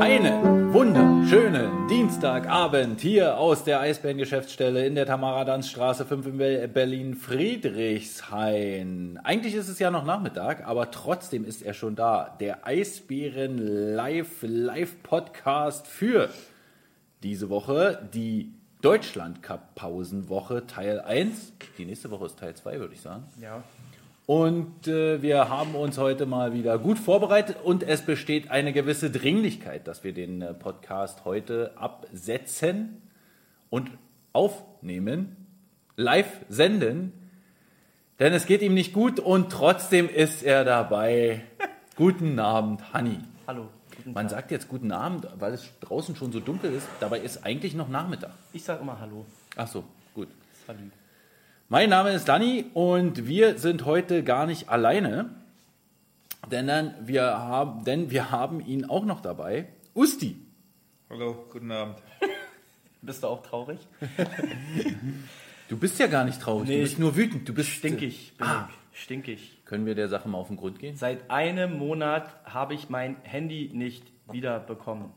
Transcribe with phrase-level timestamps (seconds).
[0.00, 6.38] Einen wunderschönen Dienstagabend hier aus der Eisbären-Geschäftsstelle in der Tamara-Danz-Straße 5 in
[6.72, 9.20] Berlin-Friedrichshain.
[9.22, 12.34] Eigentlich ist es ja noch Nachmittag, aber trotzdem ist er schon da.
[12.40, 16.30] Der Eisbären Live Live Podcast für
[17.22, 21.52] diese Woche, die Deutschland Cup Pausenwoche Teil 1.
[21.76, 23.24] Die nächste Woche ist Teil 2, würde ich sagen.
[23.38, 23.62] Ja.
[24.30, 29.10] Und äh, wir haben uns heute mal wieder gut vorbereitet und es besteht eine gewisse
[29.10, 33.02] Dringlichkeit, dass wir den äh, Podcast heute absetzen
[33.70, 33.90] und
[34.32, 35.34] aufnehmen,
[35.96, 37.12] live senden.
[38.20, 41.42] Denn es geht ihm nicht gut und trotzdem ist er dabei.
[41.96, 43.18] guten Abend, Hanni.
[43.48, 43.66] Hallo.
[44.04, 46.86] Man sagt jetzt guten Abend, weil es draußen schon so dunkel ist.
[47.00, 48.30] Dabei ist eigentlich noch Nachmittag.
[48.52, 49.26] Ich sag immer Hallo.
[49.56, 49.82] Ach so,
[50.14, 50.28] gut.
[50.68, 50.99] Salut.
[51.72, 55.30] Mein Name ist Danny und wir sind heute gar nicht alleine,
[56.50, 59.68] denn, dann wir, haben, denn wir haben ihn auch noch dabei.
[59.94, 60.34] Usti.
[61.08, 61.94] Hallo, guten Abend.
[63.02, 63.78] Bist du auch traurig?
[65.68, 67.48] Du bist ja gar nicht traurig, Nee, du bist nur wütend.
[67.48, 68.32] Du bist Stinkig.
[68.36, 68.68] Bin Ah.
[68.92, 69.02] ich.
[69.02, 69.58] Stinkig.
[69.64, 70.96] Können wir der Sache mal auf den Grund gehen?
[70.96, 75.10] Seit einem Monat habe ich mein Handy nicht wiederbekommen.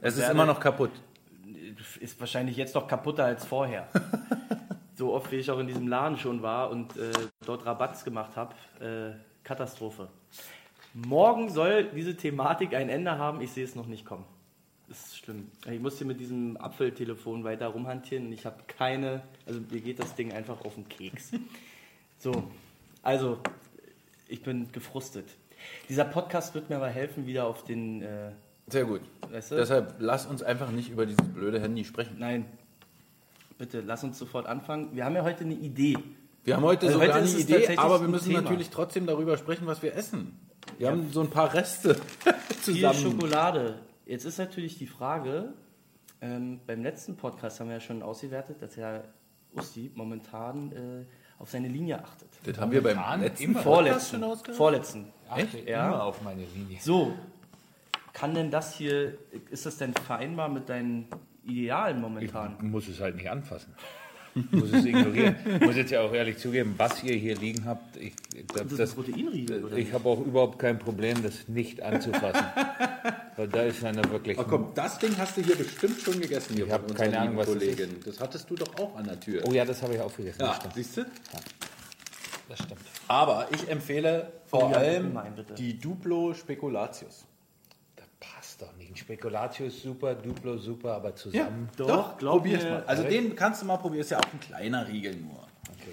[0.00, 0.90] Es ist immer noch kaputt.
[2.00, 3.88] Ist wahrscheinlich jetzt noch kaputter als vorher.
[4.94, 7.12] so oft wie ich auch in diesem Laden schon war und äh,
[7.44, 8.54] dort Rabatts gemacht habe.
[8.80, 10.08] Äh, Katastrophe.
[10.94, 13.40] Morgen soll diese Thematik ein Ende haben.
[13.40, 14.24] Ich sehe es noch nicht kommen.
[14.88, 15.50] Das ist schlimm.
[15.70, 19.98] Ich muss hier mit diesem Apfeltelefon weiter rumhantieren und ich habe keine, also mir geht
[19.98, 21.32] das Ding einfach auf den Keks.
[22.18, 22.44] So,
[23.02, 23.38] also
[24.26, 25.28] ich bin gefrustet.
[25.90, 28.30] Dieser Podcast wird mir aber helfen, wieder auf den, äh,
[28.68, 29.00] Sehr gut.
[29.30, 29.56] weißt du?
[29.56, 32.16] Deshalb lass uns einfach nicht über dieses blöde Handy sprechen.
[32.18, 32.46] Nein,
[33.58, 34.90] bitte, lass uns sofort anfangen.
[34.94, 35.96] Wir haben ja heute eine Idee.
[36.44, 38.42] Wir haben heute Also sogar heute eine Idee, aber wir müssen Thema.
[38.42, 40.38] natürlich trotzdem darüber sprechen, was wir essen.
[40.78, 41.94] Wir haben so ein paar Reste
[42.60, 42.98] Viel zusammen.
[42.98, 43.78] Schokolade.
[44.04, 45.52] Jetzt ist natürlich die Frage,
[46.20, 49.04] ähm, beim letzten Podcast haben wir ja schon ausgewertet, dass Herr
[49.56, 51.04] Usti momentan äh,
[51.38, 52.28] auf seine Linie achtet.
[52.44, 54.24] Das haben wir beim Momentan letzten Vorletzten.
[54.54, 55.06] Vorletzten.
[55.28, 55.88] Achte Ja.
[55.88, 56.78] immer auf meine Linie.
[56.80, 57.12] So,
[58.16, 59.18] kann denn das hier,
[59.50, 61.06] ist das denn vereinbar mit deinen
[61.44, 62.56] Idealen Ich momentan?
[62.70, 63.74] muss es halt nicht anfassen.
[64.34, 65.36] Ich muss es ignorieren.
[65.44, 68.14] Ich muss jetzt ja auch ehrlich zugeben, was ihr hier liegen habt, ich,
[68.54, 72.44] das, ist das, ein Proteinriegel, oder ich habe auch überhaupt kein Problem, das nicht anzufassen.
[73.36, 74.38] Weil da ist einer wirklich...
[74.38, 77.04] Ach komm, das Ding hast du hier bestimmt schon gegessen, hier Ich hab von unserer
[77.04, 78.00] keine Ahnung, was das Kollegin.
[78.02, 79.42] Das hattest du doch auch an der Tür.
[79.46, 80.40] Oh ja, das habe ich aufgegessen.
[80.40, 80.74] ja, Das stimmt.
[80.74, 81.04] siehst du?
[82.48, 82.80] Das stimmt.
[83.08, 85.18] Aber ich empfehle vor Oh ja, allem
[85.58, 87.26] die Duplo Spekulatius.
[88.96, 91.68] Doch ist super, Duplo super, aber zusammen...
[91.76, 92.70] Doch, glaub probier's mir.
[92.70, 92.84] mal.
[92.86, 95.46] Also den kannst du mal probieren, ist ja auch ein kleiner Riegel nur.
[95.78, 95.92] Okay,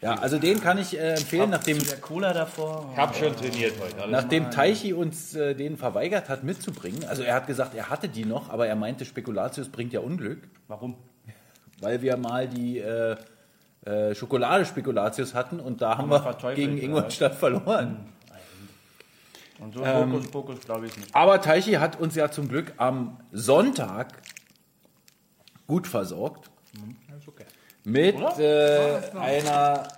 [0.00, 2.90] Ja, also den kann ich äh, empfehlen, nachdem, der Cola davor.
[2.92, 4.02] ich habe schon trainiert heute.
[4.02, 7.04] Alles nachdem Teichi uns äh, den verweigert hat mitzubringen.
[7.04, 10.40] Also er hat gesagt, er hatte die noch, aber er meinte, Spekulatius bringt ja Unglück,
[10.68, 10.96] Warum?
[11.80, 13.16] weil wir mal die äh,
[13.84, 18.12] äh, Schokolade-Spekulatius hatten und da haben wir wir gegen Ingolstadt verloren.
[19.62, 21.14] Und so Fokus, Fokus glaube ich nicht.
[21.14, 24.22] Aber Teichi hat uns ja zum Glück am Sonntag
[25.68, 26.50] gut versorgt.
[27.16, 27.44] ist okay.
[27.84, 29.88] Mit äh, einer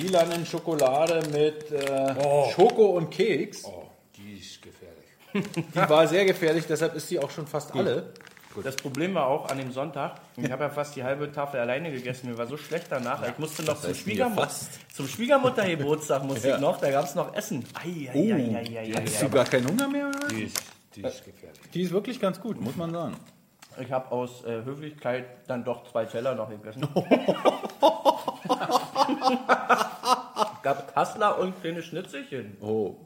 [0.00, 3.64] lilanen Schokolade mit äh, Schoko und Keks.
[3.64, 5.04] Oh, die ist gefährlich.
[5.34, 8.12] Die war sehr gefährlich, deshalb ist sie auch schon fast alle.
[8.62, 11.90] Das Problem war auch an dem Sonntag, ich habe ja fast die halbe Tafel alleine
[11.90, 13.26] gegessen, mir war so schlecht danach.
[13.28, 14.94] ich musste noch zum, heißt mir Schwiegermut fast.
[14.94, 16.54] zum Schwiegermuttergeburtstag musste Ja.
[16.56, 17.64] ich noch, da gab es noch Essen.
[17.74, 20.10] Ei, ei, Oh, ei, hast du gar keinen Hunger mehr?
[20.30, 20.60] Die ist,
[20.94, 21.60] die ist gefährlich.
[21.74, 23.16] Die ist wirklich ganz gut, muss man sagen.
[23.80, 26.86] Ich habe aus äh, Höflichkeit dann doch zwei Teller noch gegessen.
[30.62, 32.56] gab Kassler und kleine Schnitzelchen.
[32.60, 32.96] Oh,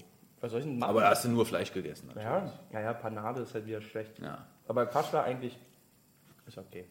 [0.43, 0.91] Was soll ich denn machen?
[0.91, 2.11] aber hast du nur Fleisch gegessen.
[2.17, 4.19] ja, ja, ja, Panade ist halt wieder schlecht.
[4.19, 4.47] Ja.
[4.69, 5.57] Aber Kassler eigentlich
[6.47, 6.85] ist okay.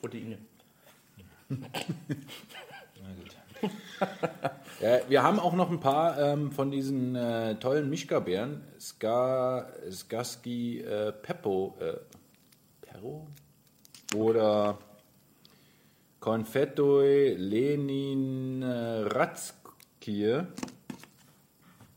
[0.00, 0.38] Proteine.
[4.80, 8.62] Ja, wir haben auch noch ein paar ähm, von diesen äh, tollen Mischka-Beeren.
[8.78, 11.76] Ska, Skaski äh, Peppo.
[11.80, 11.94] Äh,
[12.82, 13.26] Perro?
[14.14, 14.78] Oder
[16.20, 20.44] Konfettoi Lenin äh, Ratzkie.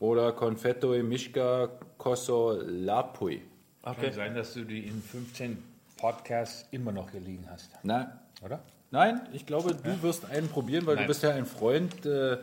[0.01, 1.69] Oder Konfettoi Mischka
[2.00, 3.39] Kosso Lapui.
[3.83, 5.63] Kann sein, dass du die in 15
[5.95, 8.62] Podcasts immer noch hier liegen hast, Na, oder?
[8.89, 11.03] Nein, ich glaube, du wirst einen probieren, weil Nein.
[11.03, 12.39] du bist ja ein Freund äh,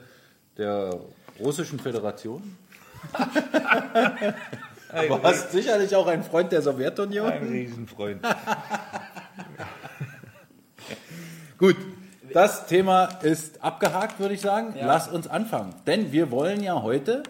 [0.56, 1.00] der
[1.40, 2.56] Russischen Föderation.
[4.90, 7.30] Du hast sicherlich auch einen Freund der Sowjetunion.
[7.30, 8.24] Ein Riesenfreund.
[11.58, 11.76] Gut,
[12.32, 14.74] das Thema ist abgehakt, würde ich sagen.
[14.80, 15.74] Lass uns anfangen.
[15.86, 17.22] Denn wir wollen ja heute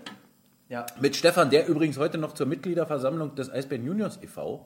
[0.68, 0.84] Ja.
[1.00, 4.64] mit Stefan, der übrigens heute noch zur Mitgliederversammlung des Eisbären Juniors e.V.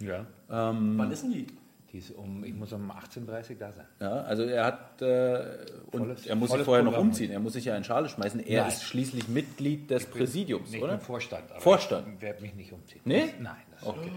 [0.00, 0.26] Ja.
[0.48, 1.46] Wann ist denn die?
[1.92, 3.84] Die ist um, ich muss um 18.30 Uhr da sein.
[4.00, 5.42] Ja, also er hat äh,
[5.90, 7.30] und Volles- er muss sich vorher noch umziehen.
[7.30, 8.40] Er muss sich ja in Schale schmeißen.
[8.46, 8.72] Er Nein.
[8.72, 10.94] ist schließlich Mitglied des Präsidiums, Nicht oder?
[10.94, 11.50] im Vorstand.
[11.50, 12.08] Aber Vorstand.
[12.16, 13.02] Ich werde mich nicht umziehen.
[13.04, 13.34] Nee?
[13.38, 13.56] Nein.
[13.72, 14.10] Das Okay.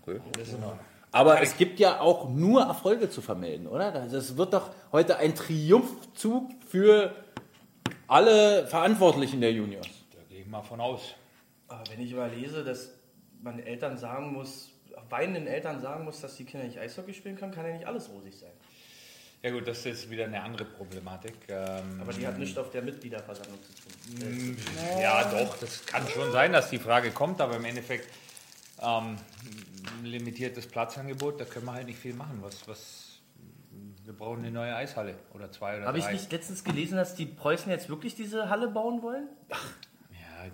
[0.00, 0.20] okay.
[0.34, 0.78] das ist in Ordnung.
[1.10, 3.90] Aber es gibt ja auch nur Erfolge zu vermelden, oder?
[3.90, 7.10] Das wird doch heute ein Triumphzug für
[8.06, 9.88] alle Verantwortlichen der Juniors.
[10.52, 11.14] Mal von aus.
[11.66, 12.90] Aber wenn ich überlese, dass
[13.40, 14.70] man Eltern sagen muss,
[15.08, 18.10] weinenden Eltern sagen muss, dass die Kinder nicht Eishockey spielen können, kann ja nicht alles
[18.10, 18.52] rosig sein.
[19.40, 21.34] Ja gut, das ist wieder eine andere Problematik.
[21.48, 24.56] Ähm, Aber die hat nichts auf der Mitgliederversammlung zu tun.
[25.00, 28.08] Ja, doch, das kann schon sein, dass die Frage kommt, aber im Endeffekt
[28.82, 29.16] ähm,
[30.04, 32.38] limitiertes Platzangebot, da können wir halt nicht viel machen.
[32.42, 33.20] Was, was,
[34.04, 36.12] wir brauchen eine neue Eishalle oder zwei oder Habe ich drei.
[36.12, 39.28] nicht letztens gelesen, dass die Preußen jetzt wirklich diese Halle bauen wollen?
[39.50, 39.56] Ja,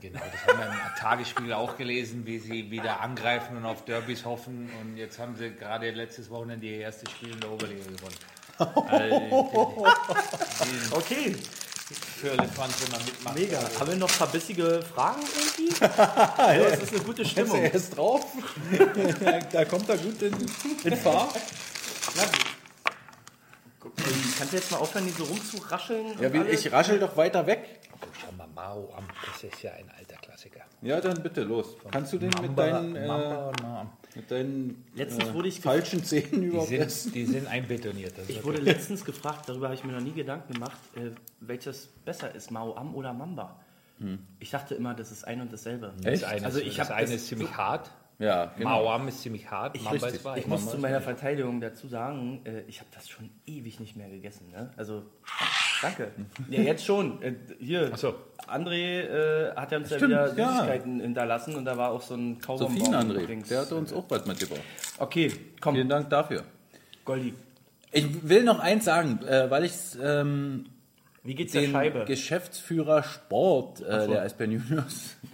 [0.00, 4.24] genau, das haben wir im Tagesspiegel auch gelesen, wie sie wieder angreifen und auf Derbys
[4.24, 4.70] hoffen.
[4.80, 8.16] Und jetzt haben sie gerade letztes Wochenende ihr erstes Spiel in der Oberliga gewonnen.
[8.58, 9.86] Also,
[10.90, 11.36] Okay,
[11.90, 13.38] die Firlefanz, wenn man mitmacht.
[13.38, 13.60] mega.
[13.78, 15.78] Haben wir noch verbissige Fragen irgendwie?
[15.80, 17.62] das ist eine gute Stimmung.
[17.62, 18.26] Er ist drauf.
[19.52, 20.34] da kommt er gut in,
[20.84, 21.34] in Fahrt.
[24.38, 26.20] Kannst du jetzt mal aufhören, die so rumzurascheln?
[26.20, 27.80] Ja, ich raschel doch weiter weg.
[28.58, 30.60] Mao am, das ist ja ein alter Klassiker.
[30.82, 31.76] Ja, dann bitte los.
[31.90, 33.86] Kannst du den mit Mamba- deinen, äh, Mamba Mao.
[34.16, 37.04] mit deinen Letztens äh, wurde ich falschen Zähnen Die überhaupt erst?
[37.04, 38.14] sind, die sind einbetoniert.
[38.26, 38.44] Ich okay.
[38.44, 41.10] wurde letztens gefragt, darüber habe ich mir noch nie Gedanken gemacht, äh,
[41.40, 43.60] welches besser ist, Mao Am oder Mamba.
[44.38, 45.92] Ich dachte immer, das ist ein und dasselbe.
[46.04, 46.22] Echt?
[46.22, 47.90] Das eine, Also ist, ich das eine das ist ziemlich so- hart.
[48.20, 48.70] Ja, genau.
[48.84, 49.76] Mauam ist ziemlich hart.
[49.76, 50.14] Ich, Mamba richtig.
[50.20, 50.38] ist weich.
[50.40, 54.08] ich muss zu meiner Verteidigung dazu sagen, äh, ich habe das schon ewig nicht mehr
[54.08, 54.50] gegessen.
[54.50, 54.70] Ne?
[54.76, 55.04] Also,
[55.82, 56.12] danke.
[56.48, 57.22] Ja, jetzt schon.
[57.22, 58.14] Äh, hier, Ach so.
[58.46, 60.52] André äh, hat ja uns Stimmt, ja wieder ja.
[60.52, 62.78] Süßigkeiten hinterlassen und da war auch so ein Kaubonbon.
[62.78, 63.48] Sophien André, übrigens.
[63.48, 64.62] der hat uns auch was mitgebracht.
[64.98, 66.44] Okay, komm, Vielen Dank dafür.
[67.04, 67.34] Goldi.
[67.92, 69.72] Ich will noch eins sagen, äh, weil ich
[70.02, 70.66] ähm,
[71.22, 72.04] Wie geht's der Scheibe?
[72.04, 74.12] Geschäftsführer Sport äh, so.
[74.12, 75.16] der Eisbären Juniors.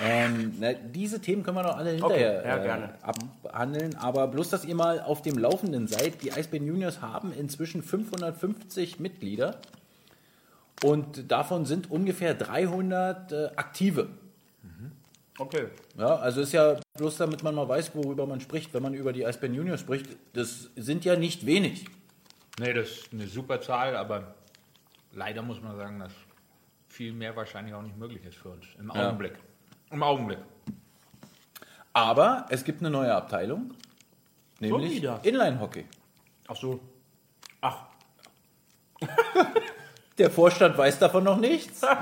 [0.00, 4.64] Ähm, na, diese Themen können wir noch alle hinterher ja, äh, abhandeln, aber bloß, dass
[4.64, 6.22] ihr mal auf dem Laufenden seid.
[6.22, 9.56] Die Eisbären Juniors haben inzwischen 550 Mitglieder
[10.84, 14.08] und davon sind ungefähr 300 äh, aktive.
[15.40, 15.68] Okay.
[15.96, 19.12] Ja, also ist ja bloß damit man mal weiß, worüber man spricht, wenn man über
[19.12, 20.06] die Eisbären Juniors spricht.
[20.32, 21.84] Das sind ja nicht wenig.
[22.58, 24.34] Nee, das ist eine super Zahl, aber
[25.12, 26.10] leider muss man sagen, dass
[26.88, 28.66] viel mehr wahrscheinlich auch nicht möglich ist für uns.
[28.80, 29.06] Im Ja.
[29.06, 29.34] Augenblick.
[29.92, 30.38] Im Augenblick.
[31.92, 33.74] Aber es gibt eine neue Abteilung,
[34.58, 35.02] nämlich?
[35.22, 35.84] Inline-Hockey.
[36.48, 36.80] Ach so.
[37.60, 37.84] Ach,
[40.18, 41.82] Der Vorstand weiß davon noch nichts.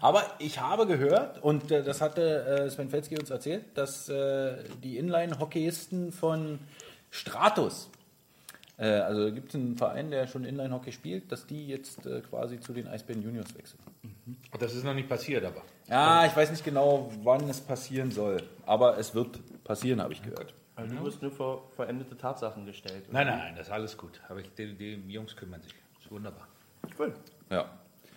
[0.00, 4.56] Aber ich habe gehört, und äh, das hatte äh, Sven Felski uns erzählt, dass äh,
[4.82, 6.60] die Inline-Hockeyisten von
[7.10, 7.90] Stratus,
[8.78, 12.88] also gibt es einen Verein, der schon Inline-Hockey spielt, dass die jetzt quasi zu den
[12.88, 13.78] Eisbären Juniors wechseln.
[14.58, 15.62] Das ist noch nicht passiert, aber.
[15.88, 20.22] Ja, ich weiß nicht genau, wann es passieren soll, aber es wird passieren, habe ich
[20.22, 20.54] gehört.
[20.74, 23.04] also du wirst nur vor verendete Tatsachen gestellt.
[23.12, 24.20] Nein, nein, nein, das ist alles gut.
[24.28, 25.74] Aber ich, die, die Jungs kümmern sich.
[26.12, 26.46] Wunderbar.
[26.98, 27.14] Cool.
[27.48, 27.70] Ja.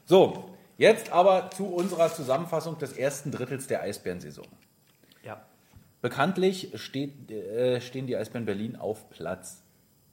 [0.04, 4.46] So, jetzt aber zu unserer Zusammenfassung des ersten Drittels der Eisbärensaison.
[5.24, 5.46] Ja.
[6.02, 9.64] Bekanntlich steht, äh, stehen die Eisbären Berlin auf Platz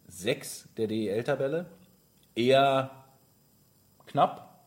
[0.06, 1.66] 6 der DEL-Tabelle.
[2.36, 3.04] Eher
[4.06, 4.64] knapp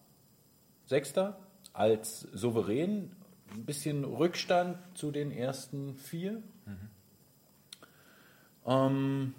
[0.86, 1.40] Sechster
[1.72, 3.16] als souverän.
[3.54, 6.44] Ein bisschen Rückstand zu den ersten vier.
[8.66, 9.34] Ähm,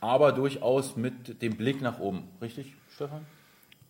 [0.00, 2.28] aber durchaus mit dem Blick nach oben.
[2.40, 3.26] Richtig, Stefan?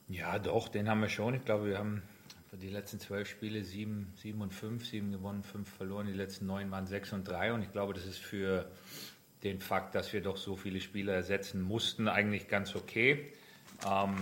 [0.09, 1.35] Ja, doch, den haben wir schon.
[1.35, 2.03] Ich glaube, wir haben
[2.51, 6.09] für die letzten zwölf Spiele sieben, sieben und fünf, sieben gewonnen, fünf verloren.
[6.09, 7.53] Die letzten neun waren sechs und drei.
[7.53, 8.69] Und ich glaube, das ist für
[9.45, 13.33] den Fakt, dass wir doch so viele Spieler ersetzen mussten, eigentlich ganz okay.
[13.89, 14.17] Ähm,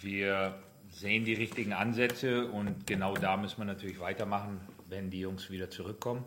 [0.00, 0.58] wir
[0.90, 5.70] sehen die richtigen Ansätze und genau da müssen wir natürlich weitermachen, wenn die Jungs wieder
[5.70, 6.24] zurückkommen.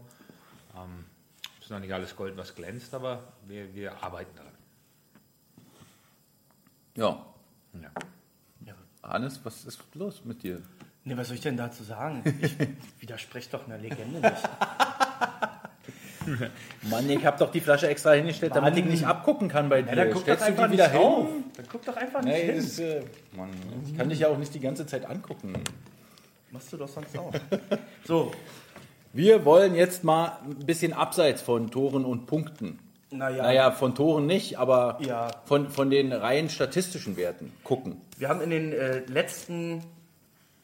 [0.74, 1.04] Ähm,
[1.60, 4.54] ist noch nicht alles Gold, was glänzt, aber wir, wir arbeiten daran.
[6.96, 7.34] Ja.
[7.84, 7.92] Ja.
[9.04, 10.62] Hannes, was ist los mit dir?
[11.06, 12.24] Ne, was soll ich denn dazu sagen?
[12.42, 12.58] Ich
[13.02, 14.34] widerspreche doch einer Legende nicht.
[16.90, 18.84] Mann, ich habe doch die Flasche extra hingestellt, damit Mann.
[18.84, 19.90] ich nicht abgucken kann bei dir.
[19.90, 21.44] Ja, dann guck Stellst doch einfach wieder hin?
[21.56, 22.56] Dann guck doch einfach nicht Nee, hin.
[22.56, 23.02] ist, äh,
[23.36, 23.50] Mann,
[23.86, 25.54] ich kann dich ja auch nicht die ganze Zeit angucken.
[26.52, 27.34] Machst du doch sonst auch.
[28.06, 28.34] So,
[29.14, 32.80] Wir wollen jetzt mal ein bisschen abseits von Toren und Punkten.
[33.10, 33.44] Naja.
[33.44, 35.30] Naja, von Toren nicht, aber Ja.
[35.46, 38.02] von, von den rein statistischen Werten gucken.
[38.18, 39.82] Wir haben in den äh, letzten,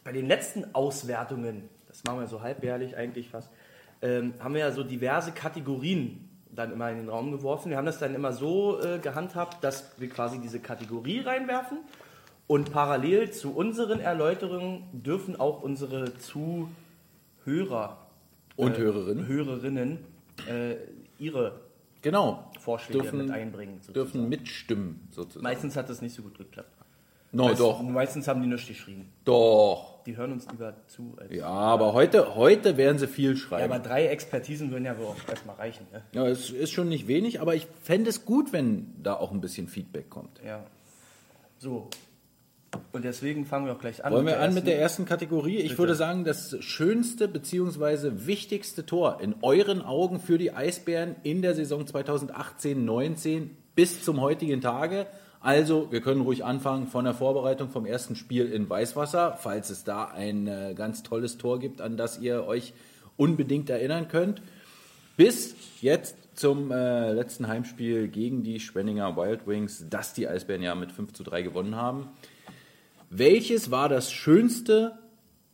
[0.04, 3.50] bei den letzten Auswertungen, das machen wir so halbjährlich eigentlich fast,
[4.02, 7.70] ähm, haben wir ja so diverse Kategorien dann immer in den Raum geworfen.
[7.70, 11.80] Wir haben das dann immer so äh, gehandhabt, dass wir quasi diese Kategorie reinwerfen
[12.48, 16.14] und parallel zu unseren Erläuterungen dürfen auch unsere
[17.46, 17.98] Zuhörer
[18.58, 19.28] Und äh, Hörerinnen.
[19.28, 20.06] Hörerinnen
[20.50, 20.76] äh,
[21.18, 21.62] ihre
[22.04, 22.52] Genau.
[22.60, 23.76] Vorschläge dürfen, mit einbringen.
[23.82, 23.94] sozusagen.
[23.96, 25.44] Dürfen mitstimmen, sozusagen.
[25.44, 26.70] Meistens hat das nicht so gut geklappt.
[27.32, 27.82] no, Meist- doch.
[27.82, 29.12] Meistens haben die nichts geschrieben.
[29.26, 30.04] Doch.
[30.06, 31.16] Die hören uns lieber zu.
[31.18, 33.72] Als Ja, aber heute, heute werden sie viel Ja, schreiben.
[33.72, 35.88] aber drei Expertisen würden ja wohl auch erstmal reichen.
[35.92, 36.04] Ne?
[36.12, 39.40] Ja, es ist schon nicht wenig, aber ich fände es gut, wenn da auch ein
[39.42, 40.42] bisschen Feedback kommt.
[40.46, 40.64] Ja.
[41.58, 41.90] So.
[42.92, 44.14] Und deswegen fangen wir auch gleich an.
[44.14, 45.58] Wollen wir an mit der ersten- ersten Kategorie?
[45.58, 45.78] Ich Bitte.
[45.80, 48.26] würde sagen, das schönste bzw.
[48.28, 54.62] wichtigste Tor in euren Augen für die Eisbären in der Saison 2018-19 bis zum heutigen
[54.62, 55.08] Tage.
[55.42, 59.84] Also, wir können ruhig anfangen von der Vorbereitung vom ersten Spiel in Weißwasser, falls es
[59.84, 62.74] da ein äh, ganz tolles Tor gibt, an das ihr euch
[63.18, 64.42] unbedingt erinnern könnt,
[65.18, 70.74] bis jetzt zum äh, letzten Heimspiel gegen die Schwenninger Wild Wings, das die Eisbären ja
[70.76, 72.08] mit 5 zu 3 gewonnen haben.
[73.16, 74.98] Welches war das schönste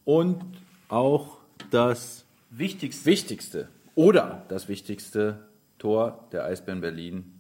[0.06, 0.42] und
[0.88, 1.40] auch
[1.72, 3.06] das Wichtigste.
[3.06, 5.40] wichtigste oder das wichtigste
[5.78, 7.34] Tor der Eisbären Berlin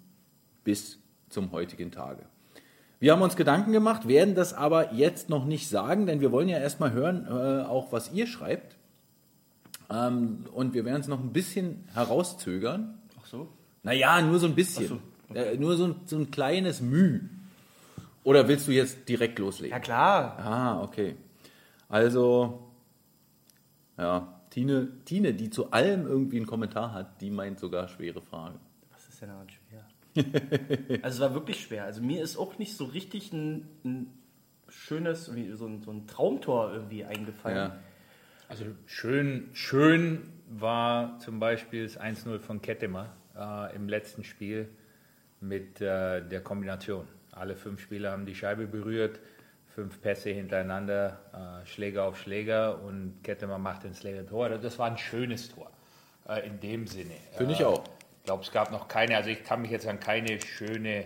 [0.66, 1.00] bis
[1.30, 2.24] zum heutigen Tage?
[3.00, 6.50] Wir haben uns Gedanken gemacht, werden das aber jetzt noch nicht sagen, denn wir wollen
[6.50, 8.76] ja erstmal hören, äh, auch was ihr schreibt.
[9.90, 13.00] Ähm, und wir werden es noch ein bisschen herauszögern.
[13.22, 13.48] Ach so.
[13.84, 15.00] Naja, nur so ein bisschen.
[15.30, 17.22] Ach so, äh, nur so ein, so ein kleines Müh.
[18.24, 19.72] Oder willst du jetzt direkt loslegen?
[19.72, 20.38] Ja klar.
[20.40, 21.16] Ah, okay.
[21.88, 22.72] Also,
[23.98, 28.60] ja, Tine, Tine, die zu allem irgendwie einen Kommentar hat, die meint sogar schwere Frage.
[28.92, 29.86] Was ist denn daran schwer?
[31.04, 31.86] also es war wirklich schwer.
[31.86, 34.08] Also mir ist auch nicht so richtig ein, ein
[34.68, 37.58] schönes, wie so ein, so ein Traumtor irgendwie eingefallen.
[37.58, 37.76] Ja.
[38.48, 44.70] Also schön, schön war zum Beispiel das 1-0 von Kettemer äh, im letzten Spiel
[45.40, 47.08] mit äh, der Kombination.
[47.40, 49.20] Alle fünf Spieler haben die Scheibe berührt,
[49.74, 54.50] fünf Pässe hintereinander, äh, Schläger auf Schläger und Kettemer macht ins leere Tor.
[54.50, 55.72] Das war ein schönes Tor
[56.28, 57.16] äh, in dem Sinne.
[57.38, 57.84] Finde ich Äh, auch.
[58.20, 61.06] Ich glaube, es gab noch keine, also ich kann mich jetzt an keine schöne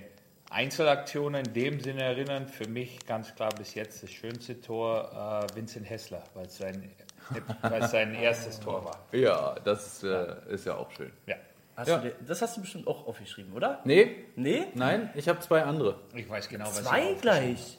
[0.49, 2.47] Einzelaktion in dem Sinne erinnern.
[2.47, 6.91] Für mich ganz klar bis jetzt das schönste Tor äh, Vincent Hessler, weil es sein,
[7.61, 8.99] weil es sein erstes Tor war.
[9.11, 11.11] Ja, das äh, ist ja auch schön.
[11.27, 11.35] Ja.
[11.75, 11.97] Hast Ja.
[11.97, 13.79] du, dir- das hast du bestimmt auch aufgeschrieben, oder?
[13.83, 14.65] Nee, Nee?
[14.75, 15.95] nein, ich habe zwei andere.
[16.15, 17.77] Ich weiß genau, was Zwei ich gleich.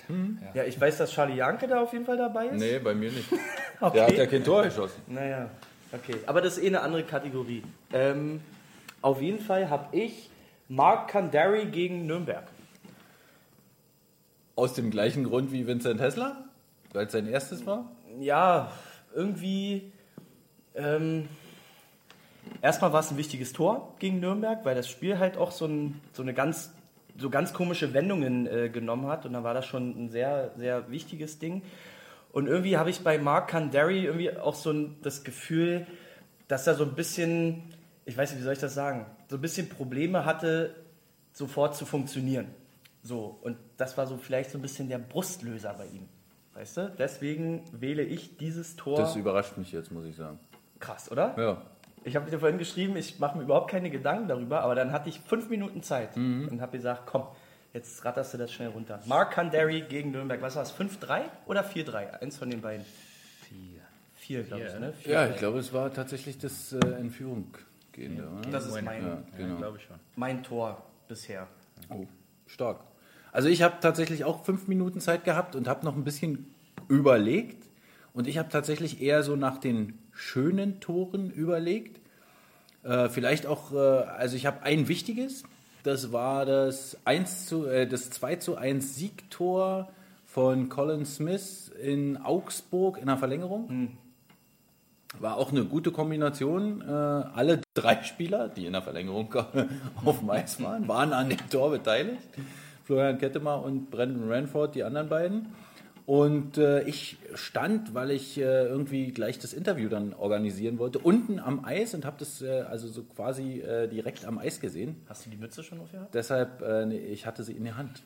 [0.55, 0.65] Ja.
[0.65, 2.59] ich weiß, dass Charlie Janke da auf jeden Fall dabei ist.
[2.61, 3.29] Nee, bei mir nicht.
[3.81, 3.95] Okay.
[3.99, 5.03] Der hat ja kein Tor geschossen.
[5.09, 5.51] Naja,
[5.93, 6.15] okay.
[6.27, 7.63] Aber das ist eh eine andere Kategorie.
[7.93, 8.41] Ähm,
[9.03, 10.31] auf jeden Fall habe ich
[10.69, 12.45] Mark Kandari gegen Nürnberg.
[14.57, 16.45] Aus dem gleichen Grund wie Vincent Hessler,
[16.93, 17.91] weil es sein erstes war.
[18.21, 18.71] Ja,
[19.15, 19.91] irgendwie.
[20.77, 21.29] Ähm,
[22.63, 26.01] erstmal war es ein wichtiges Tor gegen Nürnberg, weil das Spiel halt auch so, ein,
[26.13, 26.73] so eine ganz
[27.17, 30.91] so ganz komische Wendungen äh, genommen hat und dann war das schon ein sehr sehr
[30.91, 31.63] wichtiges Ding.
[32.33, 35.87] Und irgendwie habe ich bei Mark Kandari irgendwie auch so ein, das Gefühl,
[36.49, 37.63] dass er so ein bisschen,
[38.05, 40.75] ich weiß nicht, wie soll ich das sagen, so ein bisschen Probleme hatte,
[41.33, 42.49] sofort zu funktionieren.
[43.05, 46.09] So, und das war so vielleicht so ein bisschen der Brustlöser bei ihm.
[46.55, 46.93] Weißt du?
[46.99, 48.97] Deswegen wähle ich dieses Tor.
[48.97, 50.39] Das überrascht mich jetzt, muss ich sagen.
[50.81, 51.35] Krass, oder?
[51.39, 51.63] Ja.
[52.05, 55.09] Ich habe dir vorhin geschrieben, ich mache mir überhaupt keine Gedanken darüber, aber dann hatte
[55.09, 56.49] ich fünf Minuten Zeit Mhm.
[56.49, 57.25] und habe gesagt, komm,
[57.73, 59.01] jetzt ratterst du das schnell runter.
[59.07, 62.21] Mark Kandari gegen Nürnberg, was war es, 5-3 oder 4-3?
[62.21, 62.85] Eins von den beiden.
[63.49, 63.81] Vier.
[64.17, 64.93] Vier, glaube ich, ne?
[64.93, 67.47] Vier, Ja, ich glaube, es war tatsächlich das äh, in Führung
[67.93, 68.29] gehende.
[68.29, 68.51] oder?
[68.51, 69.57] Das ist mein, Ja, genau.
[69.57, 69.97] glaube ich schon.
[70.17, 71.47] mein Tor bisher.
[71.91, 72.07] Oh,
[72.47, 72.81] stark.
[73.33, 76.55] Also ich habe tatsächlich auch fünf Minuten Zeit gehabt und habe noch ein bisschen
[76.89, 77.65] überlegt.
[78.13, 82.01] Und ich habe tatsächlich eher so nach den schönen Toren überlegt.
[82.83, 85.45] Äh, vielleicht auch, äh, also ich habe ein wichtiges.
[85.83, 89.89] Das war das, 1 zu, äh, das 2 zu 1 Siegtor
[90.27, 93.99] von Colin Smith in Augsburg in der Verlängerung.
[95.21, 96.83] War auch eine gute Kombination.
[96.83, 99.35] Äh, alle drei Spieler, die in der Verlängerung
[100.05, 102.23] auf dem Eis waren, waren an dem Tor beteiligt.
[102.85, 105.55] Florian Kettemer und Brandon Ranford, die anderen beiden.
[106.07, 111.39] Und äh, ich stand, weil ich äh, irgendwie gleich das Interview dann organisieren wollte, unten
[111.39, 114.97] am Eis und habe das äh, also so quasi äh, direkt am Eis gesehen.
[115.09, 116.15] Hast du die Mütze schon aufgehabt?
[116.15, 118.03] Deshalb, äh, nee, ich hatte sie in der Hand.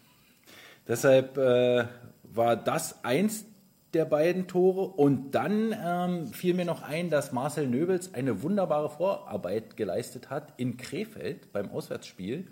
[0.86, 1.86] Deshalb äh,
[2.22, 3.46] war das eins
[3.94, 4.82] der beiden Tore.
[4.82, 10.52] Und dann ähm, fiel mir noch ein, dass Marcel Nöbels eine wunderbare Vorarbeit geleistet hat
[10.56, 12.46] in Krefeld beim Auswärtsspiel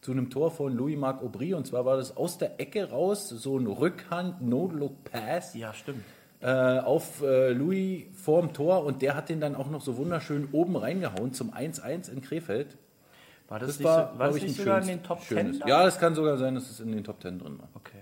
[0.00, 1.54] zu einem Tor von Louis-Marc Aubry.
[1.54, 6.02] Und zwar war das aus der Ecke raus, so ein Rückhand-No-Look-Pass Ja, stimmt.
[6.40, 8.84] äh, auf äh, Louis vorm Tor.
[8.84, 12.76] Und der hat den dann auch noch so wunderschön oben reingehauen zum 1-1 in Krefeld.
[13.48, 15.20] War das, Das nicht, war, so, war das ich, nicht sogar in schönes- den Top.
[15.22, 15.62] 10?
[15.66, 17.68] Ja, es kann sogar sein, dass es in den Top 10 drin war.
[17.74, 17.98] Okay.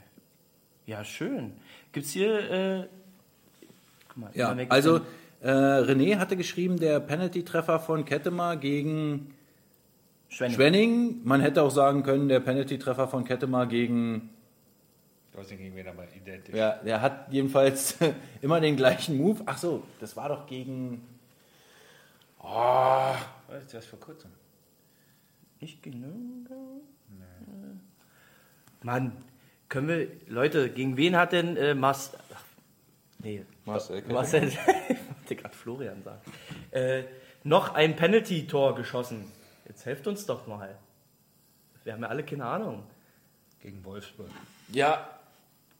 [0.86, 1.52] Ja, schön.
[1.92, 2.50] Gibt's hier.
[2.50, 2.86] Äh,
[4.08, 5.00] guck mal, Ja, also
[5.40, 9.34] äh, René hatte geschrieben, der Penalty-Treffer von Kettemar gegen
[10.28, 10.56] Schwenning.
[10.56, 11.20] Schwenning.
[11.24, 14.30] Man hätte auch sagen können, der Penalty-Treffer von Kettemar gegen.
[15.32, 16.54] Ich weiß nicht, gegen wen, aber identisch.
[16.54, 17.96] Ja, der hat jedenfalls
[18.42, 19.42] immer den gleichen Move.
[19.46, 21.06] Ach so, das war doch gegen.
[22.40, 24.30] Was ist das vor kurzem?
[25.60, 26.54] Ich genüge.
[28.82, 29.12] Mann,
[29.68, 30.08] können wir.
[30.28, 32.12] Leute, gegen wen hat denn äh, Mas.
[32.32, 32.42] Ach,
[33.18, 33.44] nee.
[33.64, 34.48] Marcel Marcel.
[34.48, 36.20] ich wollte gerade Florian sagen.
[36.70, 37.04] Äh,
[37.44, 39.24] noch ein Penalty-Tor geschossen.
[39.68, 40.76] Jetzt helft uns doch mal.
[41.84, 42.82] Wir haben ja alle keine Ahnung.
[43.60, 44.28] Gegen Wolfsburg.
[44.72, 45.18] Ja,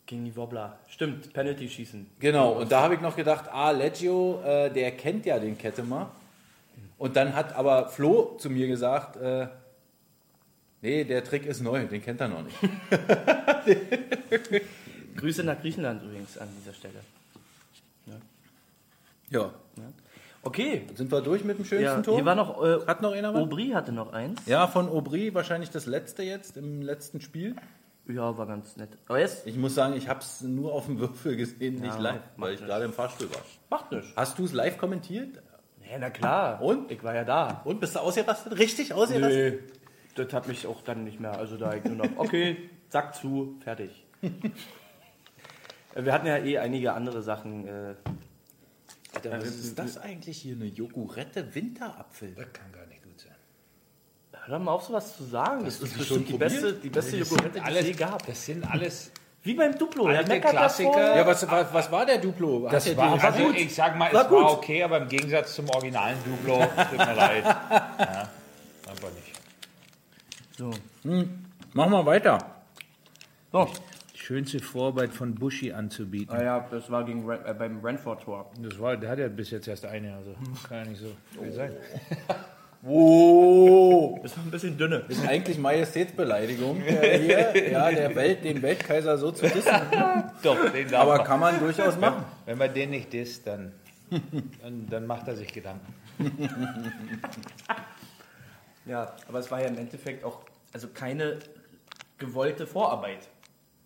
[0.09, 0.79] Gegen die Wobbler.
[0.89, 2.07] Stimmt, Penalty schießen.
[2.19, 2.53] genau.
[2.53, 6.11] Und da habe ich noch gedacht, ah, Leggio, äh, der kennt ja den Kettemar.
[6.97, 9.49] Und dann hat aber Flo zu mir gesagt, äh,
[10.81, 12.57] nee, der Trick ist neu, den kennt er noch nicht.
[15.17, 17.01] Grüße nach Griechenland übrigens an dieser Stelle.
[19.31, 19.53] Ja,
[20.43, 20.87] Okay.
[20.95, 22.15] sind wir durch mit dem schönsten Ja, Tor?
[22.17, 22.63] hier war noch.
[22.65, 23.41] Äh, Hat noch einer was?
[23.43, 24.41] Aubry hatte noch eins.
[24.47, 27.57] Ja, von Aubry wahrscheinlich das letzte jetzt im letzten Spiel.
[28.07, 28.89] Ja, war ganz nett.
[29.09, 31.99] Aber jetzt Ich muss sagen, ich habe es nur auf dem Würfel gesehen, nicht Ja,
[32.01, 33.43] live, macht weil ich gerade im Fahrstuhl war.
[33.69, 34.09] macht nichts.
[34.17, 35.43] Hast du es live kommentiert?
[35.91, 36.63] Ja, na klar.
[36.63, 36.91] Und?
[36.91, 37.61] Ich war ja da.
[37.65, 38.59] Und bist du ausgerastet?
[38.59, 39.63] Richtig ausgerastet?
[39.67, 39.73] Nee,
[40.25, 41.37] das hat mich auch dann nicht mehr.
[41.39, 42.57] Also da ich nur noch, okay,
[42.89, 44.07] zack zu, fertig.
[45.95, 47.67] Wir hatten ja eh einige andere Sachen.
[47.67, 47.95] Äh,
[49.27, 50.55] Alter, was ist das eigentlich hier?
[50.55, 52.35] Eine Jogurette Winterapfel?
[52.35, 53.35] Das kann gar nicht gut sein.
[54.47, 55.65] hör mal auf, sowas zu sagen.
[55.65, 57.89] Das, ist du bestimmt die schon beste, die beste Das Joghurette, sind die es je
[57.89, 58.27] alles, gab.
[58.27, 59.11] das sind alles.
[59.43, 60.09] Wie beim Duplo.
[60.09, 61.17] Er Alte meckert Klassiker.
[61.17, 62.69] Ja, was, was, was war der Duplo?
[62.69, 63.57] Das der war, also gut.
[63.57, 64.59] ich sag mal, War es war gut.
[64.59, 67.45] okay, aber im Gegensatz zum originalen Duplo, tut mir leid.
[67.99, 68.29] Ja,
[68.93, 69.33] einfach nicht.
[70.57, 70.71] So.
[71.73, 72.39] Mach mal weiter.
[73.53, 73.69] so.
[74.29, 76.37] Schönste Vorarbeit von Buschi anzubieten.
[76.37, 78.51] Ah ja, das war gegen Ren, äh, beim Renford-Tor.
[78.61, 80.35] Das war, der hat ja bis jetzt erst eine, also
[80.69, 81.07] kann ja nicht so
[81.41, 81.73] viel sein.
[82.87, 85.03] Oh, Das war ein bisschen dünne.
[85.09, 89.73] ist eigentlich Majestätsbeleidigung äh, hier, ja, der Welt, den Weltkaiser so zu dissen.
[90.43, 91.27] Doch, den darf Aber man.
[91.27, 92.25] kann man durchaus machen.
[92.45, 93.73] Wenn man den nicht disst, dann,
[94.63, 95.93] dann, dann macht er sich Gedanken.
[98.85, 100.43] Ja, aber es war ja im Endeffekt auch
[100.75, 101.39] also keine
[102.19, 103.27] gewollte Vorarbeit.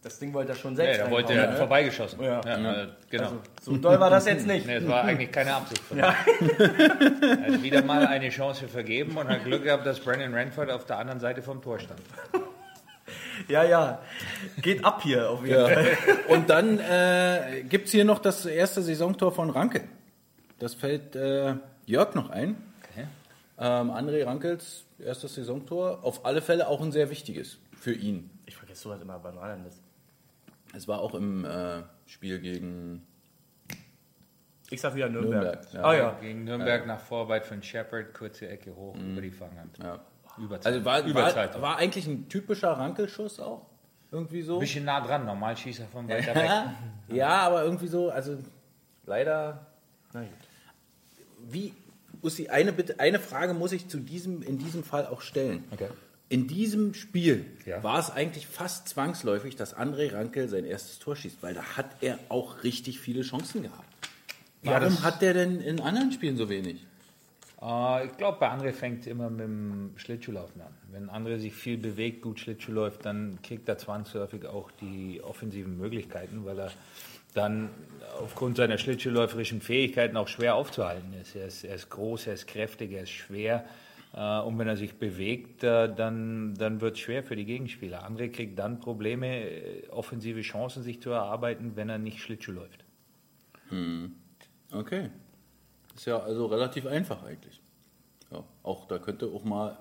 [0.02, 1.58] Das Ding wollte er schon Ja, selbst er wollte reinhauen, ja ne?
[1.58, 2.22] vorbeigeschossen.
[2.22, 2.40] Ja.
[2.40, 3.24] äh, genau.
[3.24, 4.66] Also, so doll war das jetzt nicht.
[4.66, 6.02] Nee, es war eigentlich keine Absicht von ihm.
[6.04, 10.86] Er hat wieder mal eine Chance vergeben und hat Glück gehabt, dass Brandon Ranford auf
[10.86, 12.00] der anderen Seite vom Tor stand.
[13.48, 14.00] Ja, ja.
[14.60, 15.68] Geht ab hier auf jeden Ja.
[15.68, 15.86] Fall.
[16.28, 19.82] Und dann äh, gibt es hier noch das erste Saisontor von Ranke.
[20.58, 21.54] Das fällt äh,
[21.86, 22.56] Jörg noch ein.
[23.58, 26.00] Ähm, André Rankels erstes Saisontor.
[26.02, 28.30] Auf alle Fälle auch ein sehr wichtiges für ihn.
[28.46, 29.78] Ich vergesse sowas immer, wann war denn das?
[30.74, 33.06] Es war auch im äh, Spiel gegen
[34.70, 35.42] Ich sag wieder Nürnberg.
[35.42, 35.74] Nürnberg.
[35.74, 35.84] Ja.
[35.84, 36.18] Ah ja.
[36.20, 39.78] Gegen Nürnberg nach Vorarbeit von Shepard, kurze Ecke hoch über die Fanghand.
[39.78, 40.00] Ja.
[40.38, 40.72] Überzeit.
[40.72, 41.60] Also war, war, Überzeit.
[41.60, 43.66] war eigentlich ein typischer Rankelschuss auch.
[44.10, 44.58] Irgendwie so.
[44.58, 46.44] bisschen nah dran, normal schießt er von weiter weg.
[46.44, 46.74] Ja,
[47.08, 48.38] ja, aber irgendwie so, also
[49.06, 49.66] leider.
[50.12, 50.30] Na gut.
[51.48, 51.74] Wie,
[52.22, 55.64] Ussi, eine, bitte, eine Frage muss ich zu diesem, in diesem Fall auch stellen.
[55.70, 55.88] Okay.
[56.32, 57.82] In diesem Spiel Ja.
[57.82, 61.90] war es eigentlich fast zwangsläufig, dass André Rankel sein erstes Tor schießt, weil da hat
[62.00, 63.84] er auch richtig viele Chancen gehabt.
[64.62, 66.86] Ja, Warum das- hat der denn in anderen Spielen so wenig?
[67.60, 70.72] Äh, ich glaube, bei André fängt immer mit dem Schlittschuhlaufen an.
[70.90, 75.76] Wenn André sich viel bewegt, gut Schlittschuh läuft, dann kriegt er zwangsläufig auch die offensiven
[75.76, 76.72] Möglichkeiten, weil er
[77.34, 77.68] dann
[78.22, 81.36] aufgrund seiner schlittschuhläuferischen Fähigkeiten auch schwer aufzuhalten ist.
[81.36, 83.66] Er ist, er ist groß, er ist kräftig, er ist schwer.
[84.14, 88.06] Äh, Und wenn er sich bewegt, äh, dann, dann wird es schwer für die Gegenspieler.
[88.06, 92.84] André kriegt dann Probleme, äh, offensive Chancen sich zu erarbeiten, wenn er nicht Schlittschuh läuft.
[94.72, 95.08] Okay.
[95.94, 97.60] Ist ja also relativ einfach eigentlich.
[98.30, 99.78] Ja, auch da könnte auch mal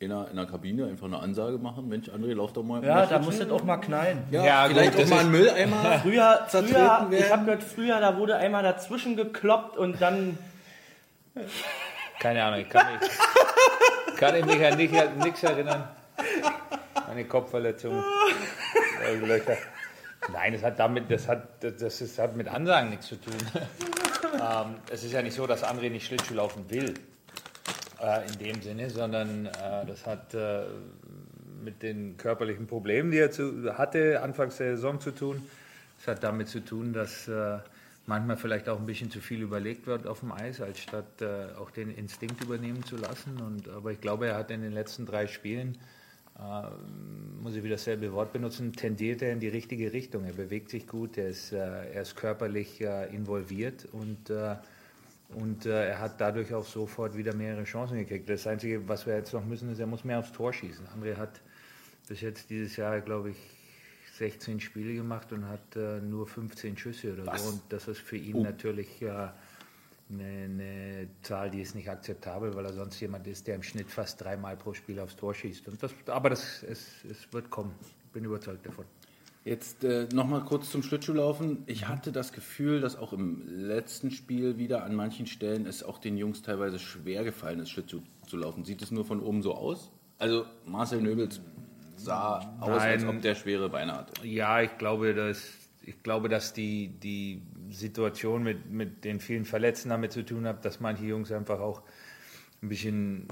[0.00, 1.88] in einer, in der Kabine einfach eine Ansage machen.
[1.88, 2.84] Mensch, André, lauf doch mal.
[2.84, 4.18] Ja, da muss das auch mal knallen.
[4.30, 5.98] Ja, Ja, vielleicht gut, auch mal ist- ein Mülleimer.
[6.02, 10.38] Früher, früher ich habe gehört, früher, da wurde einmal dazwischen gekloppt und dann.
[12.20, 13.10] Keine Ahnung, ich kann mich,
[14.16, 15.88] kann ich mich an nichts erinnern.
[17.08, 18.02] Eine Kopfverletzung.
[19.22, 19.56] Löcher.
[20.32, 23.34] Nein, das hat damit, das hat, das ist, hat mit Ansagen nichts zu tun.
[24.34, 26.94] ähm, es ist ja nicht so, dass André nicht Schlittschuh laufen will,
[28.00, 30.64] äh, in dem Sinne, sondern äh, das hat äh,
[31.62, 35.48] mit den körperlichen Problemen, die er zu, hatte, anfangs der Saison zu tun.
[35.98, 37.58] Es hat damit zu tun, dass äh,
[38.08, 41.52] manchmal vielleicht auch ein bisschen zu viel überlegt wird auf dem Eis, als statt äh,
[41.58, 43.40] auch den Instinkt übernehmen zu lassen.
[43.40, 45.76] Und, aber ich glaube, er hat in den letzten drei Spielen,
[46.38, 50.24] äh, muss ich wieder dasselbe Wort benutzen, tendiert er in die richtige Richtung.
[50.24, 54.56] Er bewegt sich gut, er ist, äh, er ist körperlich äh, involviert und, äh,
[55.34, 58.26] und äh, er hat dadurch auch sofort wieder mehrere Chancen gekriegt.
[58.30, 60.86] Das Einzige, was wir jetzt noch müssen, ist, er muss mehr aufs Tor schießen.
[60.86, 61.42] André hat
[62.08, 63.57] bis jetzt dieses Jahr, glaube ich,
[64.18, 67.44] 16 Spiele gemacht und hat äh, nur 15 Schüsse oder Was?
[67.44, 67.52] so.
[67.52, 68.42] Und das ist für ihn Oh.
[68.42, 69.32] natürlich eine,
[70.10, 74.20] eine Zahl, die ist nicht akzeptabel, weil er sonst jemand ist, der im Schnitt fast
[74.20, 75.68] dreimal pro Spiel aufs Tor schießt.
[75.68, 77.74] Und das, aber das, es, es wird kommen.
[78.12, 78.84] Bin überzeugt davon.
[79.44, 81.62] Jetzt äh, nochmal kurz zum Schlittschuhlaufen.
[81.66, 85.98] Ich hatte das Gefühl, dass auch im letzten Spiel wieder an manchen Stellen es auch
[85.98, 88.64] den Jungs teilweise schwer gefallen ist, Schlittschuh zu laufen.
[88.64, 89.90] Sieht es nur von oben so aus?
[90.18, 91.40] Also Marcel Nöbels
[91.98, 93.16] sah aus, als Nein.
[93.16, 94.26] ob der schwere Beine hatte.
[94.26, 99.90] Ja, ich glaube, dass, ich glaube, dass die, die Situation mit, mit den vielen Verletzten
[99.90, 101.82] damit zu tun hat, dass manche Jungs einfach auch
[102.62, 103.28] ein bisschen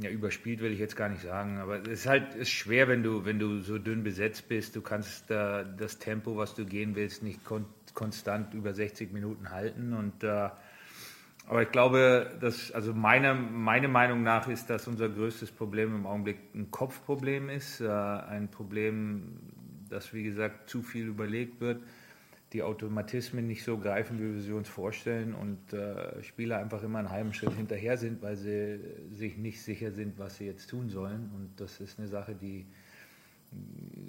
[0.00, 1.58] ja, überspielt, will ich jetzt gar nicht sagen.
[1.58, 4.74] Aber es ist halt ist schwer, wenn du, wenn du so dünn besetzt bist.
[4.74, 9.50] Du kannst äh, das Tempo, was du gehen willst, nicht kon konstant über 60 Minuten
[9.50, 9.92] halten.
[9.92, 10.48] Und äh,
[11.46, 16.06] aber ich glaube, dass, also meiner, meine Meinung nach ist, dass unser größtes Problem im
[16.06, 17.80] Augenblick ein Kopfproblem ist.
[17.80, 19.40] Äh, ein Problem,
[19.88, 21.82] das, wie gesagt, zu viel überlegt wird,
[22.52, 27.00] die Automatismen nicht so greifen, wie wir sie uns vorstellen und äh, Spieler einfach immer
[27.00, 28.78] einen halben Schritt hinterher sind, weil sie
[29.10, 31.30] sich nicht sicher sind, was sie jetzt tun sollen.
[31.34, 32.66] Und das ist eine Sache, die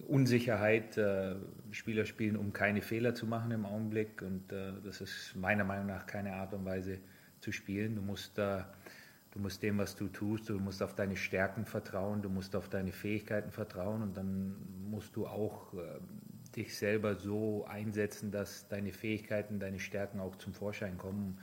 [0.08, 0.98] Unsicherheit.
[0.98, 1.36] Äh,
[1.72, 4.22] Spieler spielen, um keine Fehler zu machen im Augenblick.
[4.22, 7.00] Und das ist meiner Meinung nach keine Art und Weise
[7.44, 7.96] zu spielen.
[7.96, 8.64] Du musst, äh,
[9.32, 12.70] du musst dem, was du tust, du musst auf deine Stärken vertrauen, du musst auf
[12.70, 14.56] deine Fähigkeiten vertrauen und dann
[14.90, 16.00] musst du auch äh,
[16.56, 21.38] dich selber so einsetzen, dass deine Fähigkeiten, deine Stärken auch zum Vorschein kommen.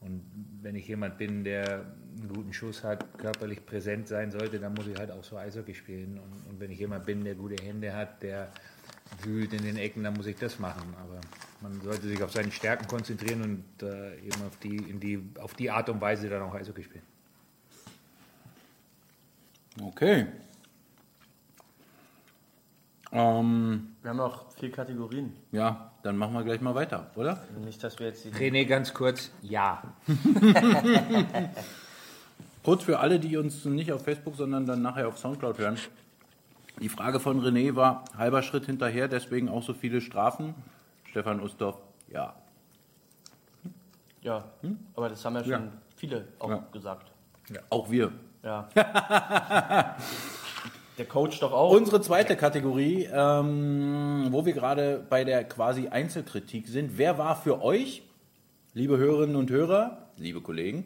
[0.00, 0.22] Und
[0.60, 1.86] wenn ich jemand bin, der
[2.18, 5.74] einen guten Schuss hat, körperlich präsent sein sollte, dann muss ich halt auch so Eishockey
[5.74, 6.18] spielen.
[6.18, 8.52] Und, und wenn ich jemand bin, der gute Hände hat, der
[9.22, 10.94] wühlt in den Ecken, dann muss ich das machen.
[11.00, 11.20] Aber
[11.60, 15.54] man sollte sich auf seine Stärken konzentrieren und äh, eben auf die, in die, auf
[15.54, 17.04] die Art und Weise dann auch Eishockey spielen.
[19.82, 20.26] Okay.
[23.12, 25.32] Ähm, Wir haben noch vier Kategorien.
[25.52, 27.44] ja, dann machen wir gleich mal weiter, oder?
[27.64, 28.30] Nicht, dass wir jetzt die.
[28.30, 29.82] René, ganz kurz, ja.
[32.64, 35.76] Kurz für alle, die uns nicht auf Facebook, sondern dann nachher auf Soundcloud hören.
[36.80, 40.54] Die Frage von René war, halber Schritt hinterher, deswegen auch so viele Strafen.
[41.08, 41.76] Stefan Ustorf,
[42.08, 42.34] ja.
[44.22, 44.44] Ja,
[44.96, 45.72] aber das haben ja schon Ja.
[45.96, 46.66] viele auch Ja.
[46.72, 47.12] gesagt.
[47.70, 48.10] Auch wir.
[48.42, 48.68] Ja.
[50.98, 51.70] Der Coach doch auch.
[51.72, 56.96] Unsere zweite Kategorie, ähm, wo wir gerade bei der quasi Einzelkritik sind.
[56.98, 58.02] Wer war für euch,
[58.74, 60.84] liebe Hörerinnen und Hörer, liebe Kollegen,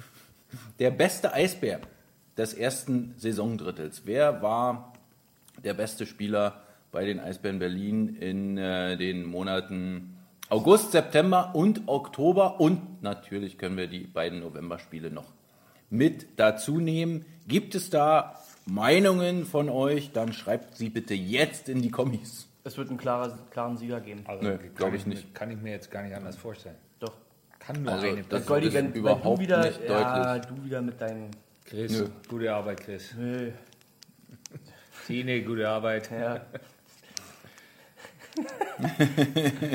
[0.80, 1.80] der beste Eisbär
[2.36, 4.02] des ersten Saisondrittels?
[4.04, 4.92] Wer war
[5.64, 10.16] der beste Spieler bei den Eisbären Berlin in äh, den Monaten
[10.48, 12.60] August, September und Oktober?
[12.60, 15.32] Und natürlich können wir die beiden Novemberspiele noch
[15.90, 17.24] mit dazu nehmen.
[17.46, 18.34] Gibt es da
[18.66, 20.12] Meinungen von euch?
[20.12, 22.48] Dann schreibt sie bitte jetzt in die Kommis.
[22.64, 24.22] es wird einen klarer, klaren Sieger geben.
[24.26, 25.34] Also, Nö, kann glaub ich mir- nicht.
[25.34, 26.76] Kann ich mir jetzt gar nicht anders vorstellen.
[26.98, 27.14] Doch.
[27.58, 28.46] Kann nur Also, eine das-.
[28.46, 30.56] Goldi, wenn, wenn du überhaupt wieder, nicht ja, deutlich.
[30.58, 31.30] du wieder mit deinen.
[31.64, 32.06] Chris, Nö.
[32.28, 33.14] gute Arbeit, Chris.
[33.16, 33.50] Nö.
[35.10, 36.10] Tine, gute Arbeit.
[36.10, 36.40] Ja.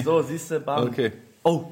[0.03, 0.87] so, siehst du, Bam.
[0.87, 1.11] Okay.
[1.43, 1.65] Oh,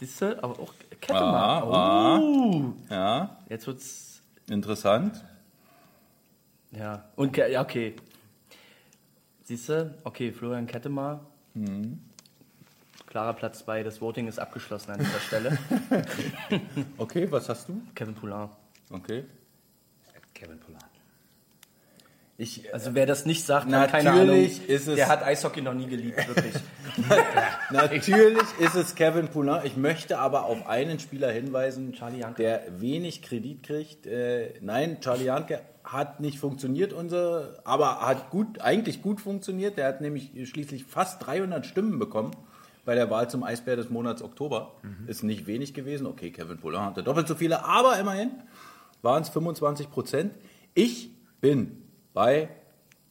[0.00, 1.62] siehst du, aber auch Kette Ah, mal.
[1.72, 2.18] ah.
[2.20, 2.72] Oh.
[2.90, 4.22] Ja, Jetzt wird's.
[4.48, 5.24] interessant.
[6.72, 7.04] Ja.
[7.16, 7.94] Und Ke- ja, okay.
[9.44, 11.24] Siehst du, okay, Florian Kettemar.
[11.54, 12.00] Mhm.
[13.06, 15.58] Klarer Platz 2, das Voting ist abgeschlossen an dieser Stelle.
[16.98, 17.80] Okay, was hast du?
[17.94, 18.48] Kevin Poulin.
[18.90, 19.24] Okay.
[20.34, 20.78] Kevin Poulin.
[22.38, 24.44] Ich, Also wer das nicht sagt, hat keine Ahnung.
[24.44, 26.54] ist es- Der hat Eishockey noch nie geliebt, wirklich.
[27.70, 29.60] Natürlich ist es Kevin Poulin.
[29.64, 32.42] Ich möchte aber auf einen Spieler hinweisen, Charlie Janke.
[32.42, 34.06] der wenig Kredit kriegt.
[34.06, 39.78] Äh, nein, Charlie Janke hat nicht funktioniert, unser, aber hat gut, eigentlich gut funktioniert.
[39.78, 42.32] Der hat nämlich schließlich fast 300 Stimmen bekommen
[42.84, 44.72] bei der Wahl zum Eisbär des Monats Oktober.
[45.06, 46.06] Ist nicht wenig gewesen.
[46.06, 48.30] Okay, Kevin Poulin hatte doppelt so viele, aber immerhin
[49.02, 50.34] waren es 25 Prozent.
[50.74, 51.82] Ich bin
[52.16, 52.48] bei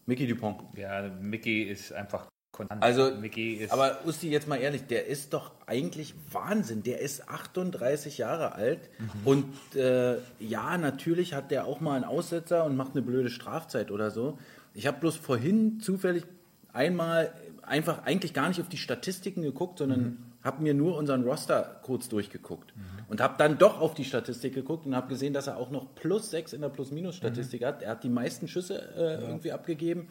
[0.07, 0.61] Mickey Dupont.
[0.75, 2.81] Ja, Mickey ist einfach konstant.
[2.81, 6.81] Also, Mickey ist aber Usti, jetzt mal ehrlich, der ist doch eigentlich Wahnsinn.
[6.81, 8.89] Der ist 38 Jahre alt
[9.23, 13.91] und äh, ja, natürlich hat der auch mal einen Aussetzer und macht eine blöde Strafzeit
[13.91, 14.39] oder so.
[14.73, 16.25] Ich habe bloß vorhin zufällig
[16.73, 21.79] einmal einfach eigentlich gar nicht auf die Statistiken geguckt, sondern habe mir nur unseren Roster
[21.81, 22.73] kurz durchgeguckt
[23.09, 25.95] und habe dann doch auf die Statistik geguckt und habe gesehen, dass er auch noch
[25.95, 27.81] plus 6 in der Plus-Minus-Statistik hat.
[27.81, 30.07] Er hat die meisten Schüsse äh, irgendwie abgegeben.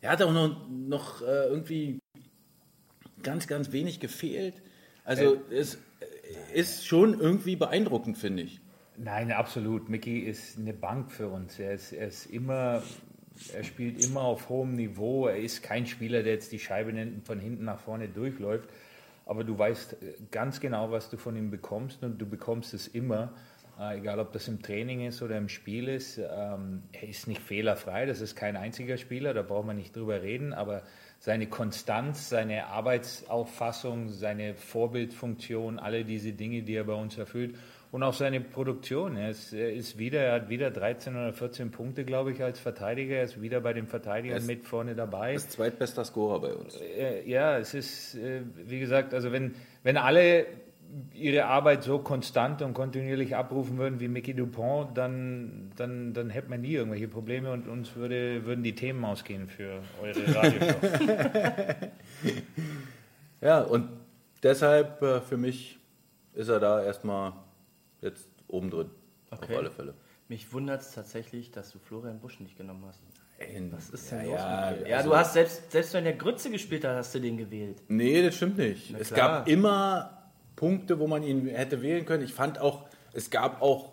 [0.00, 2.00] Er hat auch noch, noch äh, irgendwie
[3.22, 4.54] ganz, ganz wenig gefehlt.
[5.04, 5.78] Also es äh,
[6.52, 8.60] ist schon irgendwie beeindruckend, finde ich.
[8.96, 9.88] Nein, absolut.
[9.88, 11.58] Mickey ist eine Bank für uns.
[11.58, 12.82] Er ist, er ist immer,
[13.54, 15.26] er spielt immer auf hohem Niveau.
[15.26, 16.92] Er ist kein Spieler, der jetzt die Scheibe
[17.24, 18.68] von hinten nach vorne durchläuft.
[19.26, 22.86] Aber du weißt äh, ganz genau, was du von ihm bekommst und du bekommst es
[22.88, 23.34] immer.
[23.78, 26.16] Äh, egal, ob das im Training ist oder im Spiel ist.
[26.18, 28.06] Ähm, er ist nicht fehlerfrei.
[28.06, 29.34] Das ist kein einziger Spieler.
[29.34, 30.54] Da braucht man nicht drüber reden.
[30.54, 30.82] Aber
[31.18, 37.56] seine Konstanz, seine Arbeitsauffassung, seine Vorbildfunktion, alle diese Dinge, die er bei uns erfüllt
[37.96, 39.16] und auch seine Produktion.
[39.16, 42.60] Er ist, er ist wieder, er hat wieder 13 oder 14 Punkte, glaube ich, als
[42.60, 43.16] Verteidiger.
[43.16, 45.32] Er ist wieder bei den Verteidigern mit vorne dabei.
[45.32, 46.78] Ist zweitbester Scorer bei uns.
[46.78, 50.44] Äh, ja, es ist, äh, wie gesagt, also wenn, wenn alle
[51.14, 56.50] ihre Arbeit so konstant und kontinuierlich abrufen würden wie Mickey Dupont, dann, dann, dann hätte
[56.50, 60.76] man nie irgendwelche Probleme und uns würde, würden die Themen ausgehen für eure Radioshow.
[63.40, 63.88] Ja, und
[64.42, 65.78] deshalb äh, für mich
[66.34, 67.32] ist er da erstmal
[68.00, 68.90] jetzt oben drin.
[69.30, 69.52] Okay.
[69.52, 69.94] Auf alle Fälle.
[70.28, 73.00] Mich wundert es tatsächlich, dass du Florian Busch nicht genommen hast.
[73.70, 74.88] Was ist denn ja, los ja, mit dir?
[74.88, 77.82] Ja, also- du hast selbst, selbst wenn der Grütze gespielt hat, hast du den gewählt.
[77.88, 78.90] Nee, das stimmt nicht.
[78.90, 79.40] Na es klar.
[79.40, 82.24] gab immer Punkte, wo man ihn hätte wählen können.
[82.24, 83.92] Ich fand auch, es gab auch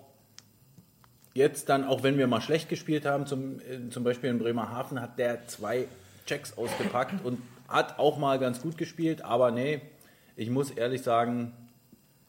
[1.34, 5.02] jetzt dann, auch wenn wir mal schlecht gespielt haben, zum, äh, zum Beispiel in Bremerhaven,
[5.02, 5.88] hat der zwei
[6.26, 9.24] Checks ausgepackt und hat auch mal ganz gut gespielt.
[9.24, 9.82] Aber nee,
[10.36, 11.54] ich muss ehrlich sagen,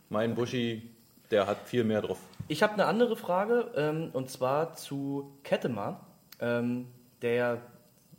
[0.09, 0.94] mein Buschi,
[1.31, 2.19] der hat viel mehr drauf.
[2.49, 6.07] Ich habe eine andere Frage, ähm, und zwar zu Kettemar,
[6.41, 6.87] ähm,
[7.23, 7.59] der ja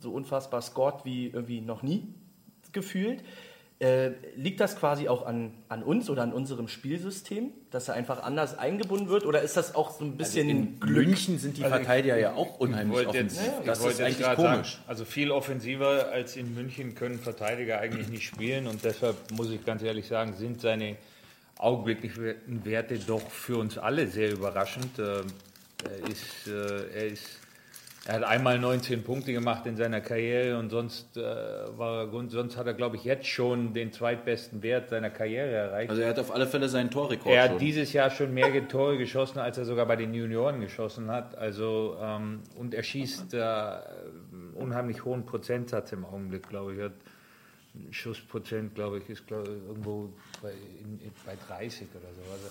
[0.00, 2.14] so unfassbar scored wie irgendwie noch nie
[2.72, 3.22] gefühlt.
[3.78, 8.22] Äh, liegt das quasi auch an, an uns oder an unserem Spielsystem, dass er einfach
[8.22, 9.26] anders eingebunden wird?
[9.26, 11.06] Oder ist das auch so ein bisschen Also in Glück?
[11.08, 13.42] München sind die Verteidiger ja auch unheimlich offensiv.
[13.60, 14.72] ich Das wollte ist eigentlich gerade komisch.
[14.72, 19.50] Sagen, also viel offensiver als in München können Verteidiger eigentlich nicht spielen und deshalb muss
[19.50, 20.96] ich ganz ehrlich sagen, sind seine
[21.58, 24.98] augenblicklichen Werte doch für uns alle sehr überraschend.
[24.98, 25.22] Äh,
[25.84, 27.40] Er ist, äh, er ist
[28.08, 31.22] er hat einmal 19 Punkte gemacht in seiner Karriere und sonst, äh,
[31.76, 35.90] war, sonst hat er, glaube ich, jetzt schon den zweitbesten Wert seiner Karriere erreicht.
[35.90, 37.54] Also er hat auf alle Fälle seinen Torrekord Er schon.
[37.54, 41.36] hat dieses Jahr schon mehr Tore geschossen, als er sogar bei den Junioren geschossen hat.
[41.36, 46.90] Also ähm, und er schießt äh, einen unheimlich hohen Prozentsatz im Augenblick, glaube ich.
[47.90, 50.12] Schussprozent, glaube ich, ist glaub, irgendwo
[50.42, 52.32] bei, in, in, bei 30 oder so.
[52.32, 52.48] Also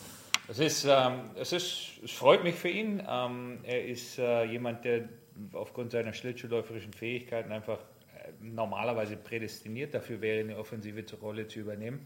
[0.47, 3.01] es ist, ähm, es ist, es freut mich für ihn.
[3.07, 5.09] Ähm, er ist äh, jemand, der
[5.53, 12.05] aufgrund seiner schlittschuhläuferischen Fähigkeiten einfach äh, normalerweise prädestiniert dafür wäre, eine offensive Rolle zu übernehmen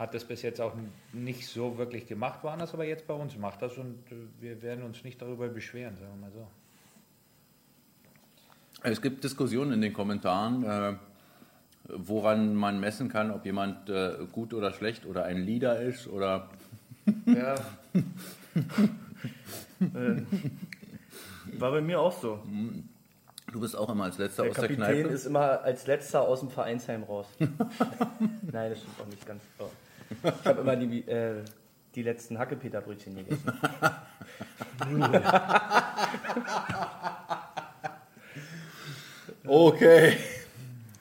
[0.00, 0.72] hat das bis jetzt auch
[1.12, 4.82] nicht so wirklich gemacht, woanders, aber jetzt bei uns macht das und äh, wir werden
[4.82, 6.46] uns nicht darüber beschweren, sagen wir mal so.
[8.82, 10.94] Es gibt Diskussionen in den Kommentaren, äh,
[11.96, 16.48] woran man messen kann, ob jemand äh, gut oder schlecht oder ein Leader ist oder
[17.26, 17.54] Ja.
[19.80, 20.22] äh,
[21.58, 22.40] war bei mir auch so.
[23.52, 25.08] du bist auch immer als letzter Der aus der Kapitän Kneipe.
[25.14, 27.26] ist immer als letzter aus dem Vereinsheim raus.
[27.38, 29.42] Nein, das stimmt auch nicht ganz.
[29.58, 29.64] Oh.
[30.22, 31.42] Ich habe immer die, äh,
[31.94, 33.52] die letzten Hackepeterbrötchen gegessen.
[39.46, 40.16] Okay,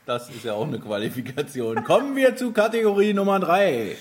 [0.09, 1.83] das ist ja auch eine Qualifikation.
[1.83, 3.95] Kommen wir zu Kategorie Nummer drei.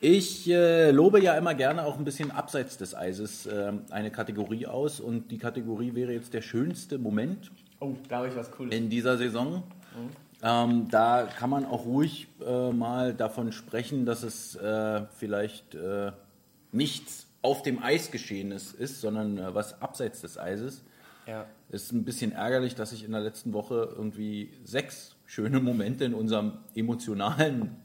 [0.00, 4.66] Ich äh, lobe ja immer gerne auch ein bisschen abseits des Eises äh, eine Kategorie
[4.66, 8.74] aus und die Kategorie wäre jetzt der schönste Moment Oh, da habe ich was Cooles.
[8.74, 9.62] in dieser Saison.
[10.42, 16.12] Ähm, da kann man auch ruhig äh, mal davon sprechen, dass es äh, vielleicht äh,
[16.72, 20.82] nichts auf dem Eis geschehenes ist, sondern äh, was abseits des Eises.
[21.26, 21.46] Ja.
[21.70, 26.04] Es ist ein bisschen ärgerlich, dass ich in der letzten Woche irgendwie sechs schöne Momente
[26.04, 27.76] in unserem emotionalen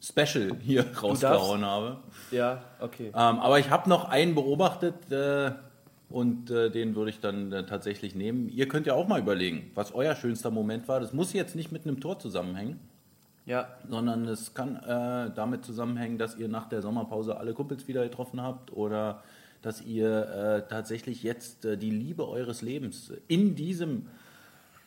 [0.00, 1.98] Special hier rausgehauen habe.
[2.30, 3.08] Ja, okay.
[3.08, 5.52] Ähm, aber ich habe noch einen beobachtet äh,
[6.08, 8.48] und äh, den würde ich dann äh, tatsächlich nehmen.
[8.48, 11.00] Ihr könnt ja auch mal überlegen, was euer schönster Moment war.
[11.00, 12.78] Das muss jetzt nicht mit einem Tor zusammenhängen,
[13.44, 18.04] Ja, sondern es kann äh, damit zusammenhängen, dass ihr nach der Sommerpause alle Kumpels wieder
[18.04, 19.22] getroffen habt oder
[19.62, 24.06] dass ihr äh, tatsächlich jetzt äh, die Liebe eures Lebens in diesem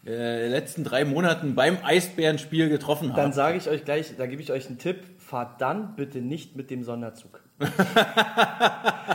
[0.05, 3.35] äh, letzten drei Monaten beim Eisbärenspiel getroffen Dann habt.
[3.35, 6.71] sage ich euch gleich, da gebe ich euch einen Tipp, fahrt dann bitte nicht mit
[6.71, 7.41] dem Sonderzug.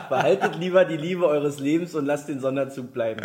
[0.08, 3.22] Behaltet lieber die Liebe eures Lebens und lasst den Sonderzug bleiben.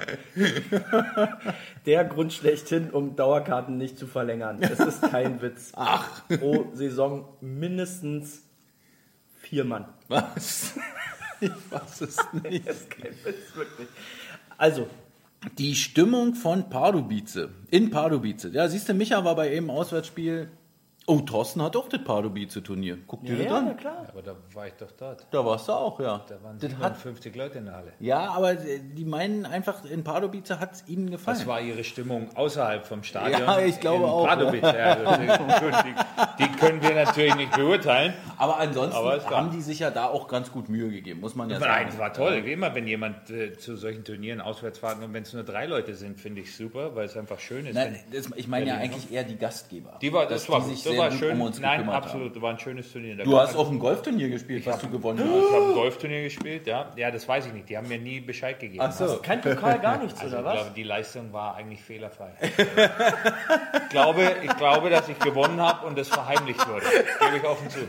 [1.85, 4.57] Der Grund schlechthin, um Dauerkarten nicht zu verlängern.
[4.61, 5.73] Es ist kein Witz.
[5.75, 6.23] Ach.
[6.39, 8.41] Pro Saison mindestens
[9.37, 9.85] vier Mann.
[10.07, 10.73] Was?
[11.41, 12.67] Ich weiß es nicht.
[12.67, 13.87] Das ist wirklich.
[14.57, 14.87] Also,
[15.57, 17.49] Die Stimmung von Pardubice.
[17.71, 18.49] In Pardubice.
[18.53, 20.49] Ja, siehst du, Micha war bei eben Auswärtsspiel.
[21.07, 22.99] Oh, Thorsten hat auch das Pardubice-Turnier.
[23.07, 23.65] Guck dir ja, das ja, an.
[23.65, 24.05] na klar.
[24.07, 25.25] Aber da war ich doch dort.
[25.31, 26.23] Da warst du auch, ja.
[26.29, 27.93] Da waren das hat, 57 Leute in der Halle.
[27.99, 31.37] ja, aber äh, die meinen einfach, in Pardubice hat es ihnen gefallen.
[31.39, 33.41] Das war ihre Stimmung außerhalb vom Stadion.
[33.41, 34.61] Ja, ich glaube in auch, Pardubice.
[34.61, 35.95] Ja, also, die,
[36.45, 38.13] die können wir natürlich nicht beurteilen.
[38.37, 41.49] aber ansonsten Aber haben die sich ja da auch ganz gut Mühe gegeben, muss man
[41.49, 41.71] ja sagen.
[41.71, 42.45] Nein, es war toll.
[42.45, 45.65] Wie immer, wenn jemand äh, zu solchen Turnieren auswärts fährt und wenn es nur drei
[45.65, 47.73] Leute sind, finde ich super, weil es einfach schön ist.
[47.73, 49.97] Nein, wenn- das, ich meine ja eigentlich eher die Gastgeber.
[49.99, 51.31] die war, das war, die sich das sehr war gut schön.
[51.33, 53.15] um uns Nein, gekümmert absolut, war ein schönes Turnier.
[53.17, 55.51] Da Du hast auf dem Golfturnier gespielt, was du gewonnen Ich hast.
[55.53, 56.91] habe ein Golfturnier gespielt, ja.
[56.95, 57.69] Ja, das weiß ich nicht.
[57.69, 58.83] Die haben mir nie Bescheid gegeben.
[58.85, 59.17] Ach so.
[59.21, 60.53] Kein Pokal, gar nichts, Also oder ich was?
[60.61, 62.31] glaube, die Leistung war eigentlich fehlerfrei.
[62.41, 66.85] ich, glaube, ich glaube, dass ich gewonnen habe und das verheimlicht wurde.
[67.19, 67.79] Gebe ich offen zu.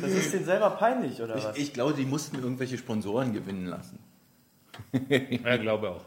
[0.00, 1.56] Das ist denen selber peinlich, oder was?
[1.56, 3.98] Ich, ich glaube, die mussten irgendwelche Sponsoren gewinnen lassen.
[5.44, 6.04] Ja, glaube auch.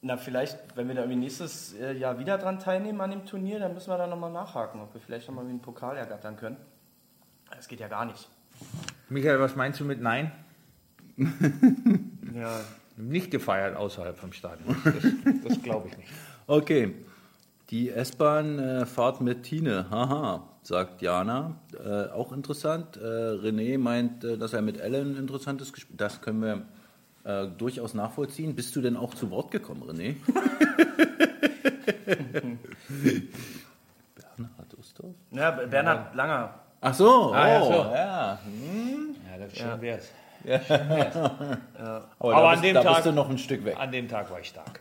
[0.00, 3.58] Na, vielleicht, wenn wir da irgendwie nächstes äh, Jahr wieder dran teilnehmen an dem Turnier,
[3.58, 6.56] dann müssen wir da nochmal nachhaken, ob wir vielleicht nochmal wie einen Pokal ergattern können.
[7.50, 8.28] Das geht ja gar nicht.
[9.08, 10.32] Michael, was meinst du mit Nein?
[12.34, 12.60] Ja,
[12.96, 14.76] Nicht gefeiert außerhalb vom Stadion.
[14.84, 14.94] Das,
[15.48, 16.10] das glaube ich nicht.
[16.46, 16.94] Okay.
[17.70, 21.56] Die S-Bahn-Fahrt mit Tine, haha, sagt Jana.
[21.74, 22.96] Äh, auch interessant.
[22.96, 25.96] Äh, René meint, äh, dass er mit Ellen ein interessantes Gespräch.
[25.96, 26.62] Das können wir
[27.28, 28.54] äh, durchaus nachvollziehen.
[28.56, 30.16] Bist du denn auch zu Wort gekommen, René?
[34.36, 35.14] Bernhard Ustorf?
[35.30, 36.54] ja Bernhard Langer.
[36.80, 37.72] Ach so, Ah, ja, oh, so.
[37.72, 38.38] ja.
[39.30, 40.08] Ja, das schön wär's.
[40.46, 43.76] Aber, Aber da, an bist, dem da Tag- bist du noch ein Stück weg.
[43.78, 44.80] An dem Tag war ich stark.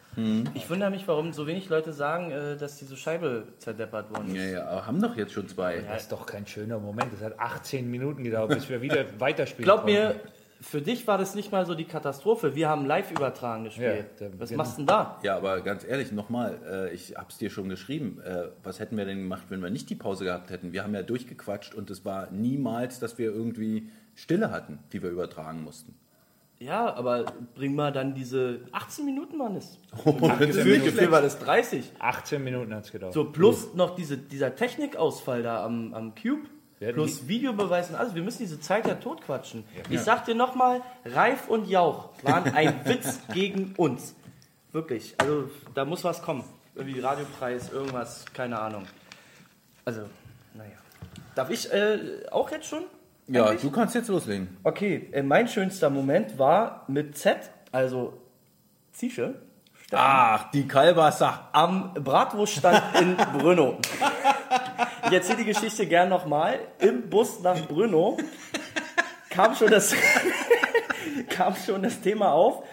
[0.53, 4.43] Ich wundere mich, warum so wenig Leute sagen, äh, dass diese Scheibe zerdeppert worden Ja,
[4.43, 4.51] ist.
[4.53, 5.79] ja, aber haben doch jetzt schon zwei.
[5.79, 7.11] Das ist doch kein schöner Moment.
[7.13, 10.27] Das hat 18 Minuten gedauert, bis wir wieder weiterspielen Glaub mir, konnten.
[10.59, 12.55] Für dich war das nicht mal so die Katastrophe.
[12.55, 14.07] Wir haben live übertragen gespielt.
[14.19, 14.63] Ja, was genau.
[14.63, 15.19] machst du denn da?
[15.23, 18.19] Ja, aber ganz ehrlich, nochmal, äh, ich hab's dir schon geschrieben.
[18.23, 20.73] Äh, was hätten wir denn gemacht, wenn wir nicht die Pause gehabt hätten?
[20.73, 25.09] Wir haben ja durchgequatscht und es war niemals, dass wir irgendwie Stille hatten, die wir
[25.09, 25.93] übertragen mussten.
[26.59, 29.55] Ja, aber bring mal dann diese 18 Minuten, Mann.
[29.57, 29.79] Ist.
[30.05, 30.39] Minuten.
[30.39, 31.91] Gefühlt, gefühlt war das 30.
[31.99, 33.13] 18 Minuten hat es gedauert.
[33.13, 36.47] So, plus noch diese, dieser Technikausfall da am, am Cube.
[36.79, 38.13] Ja, plus Videobeweis und alles.
[38.13, 39.63] Wir müssen diese Zeit ja totquatschen.
[39.89, 44.13] Ich sag dir nochmal, Reif und Jauch waren ein Witz gegen uns.
[44.71, 45.15] Wirklich.
[45.17, 46.43] Also, da muss was kommen.
[46.75, 48.85] Irgendwie Radiopreis, irgendwas, keine Ahnung.
[49.85, 50.01] Also,
[50.53, 50.77] naja.
[51.33, 52.83] Darf ich äh, auch jetzt schon?
[53.27, 53.61] Ja, Eigentlich?
[53.61, 54.55] du kannst jetzt loslegen.
[54.63, 57.37] Okay, äh, mein schönster Moment war mit Z,
[57.71, 58.13] also
[58.91, 59.35] Zische,
[59.91, 61.49] Ach, die Kalbasa.
[61.53, 63.79] am Bratwurststand in Brno.
[65.05, 66.59] Ich erzähle die Geschichte gern nochmal.
[66.79, 68.17] Im Bus nach Brno
[69.29, 69.95] kam schon das,
[71.29, 72.63] kam schon das Thema auf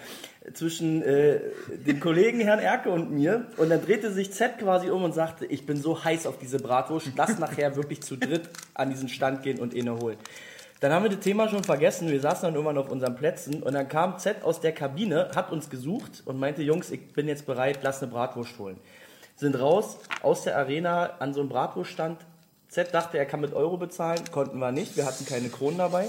[0.52, 1.40] zwischen äh,
[1.86, 3.46] dem Kollegen Herrn Erke und mir.
[3.56, 6.58] Und dann drehte sich Z quasi um und sagte, ich bin so heiß auf diese
[6.58, 10.18] Bratwurst, lass nachher wirklich zu dritt an diesen Stand gehen und eine holen.
[10.80, 12.10] Dann haben wir das Thema schon vergessen.
[12.10, 15.50] Wir saßen dann irgendwann auf unseren Plätzen und dann kam Z aus der Kabine, hat
[15.50, 18.76] uns gesucht und meinte, Jungs, ich bin jetzt bereit, lass eine Bratwurst holen.
[19.36, 22.18] Sind raus aus der Arena an so einem Bratwurststand.
[22.68, 24.96] Z dachte, er kann mit Euro bezahlen, konnten wir nicht.
[24.96, 26.08] Wir hatten keine Kronen dabei.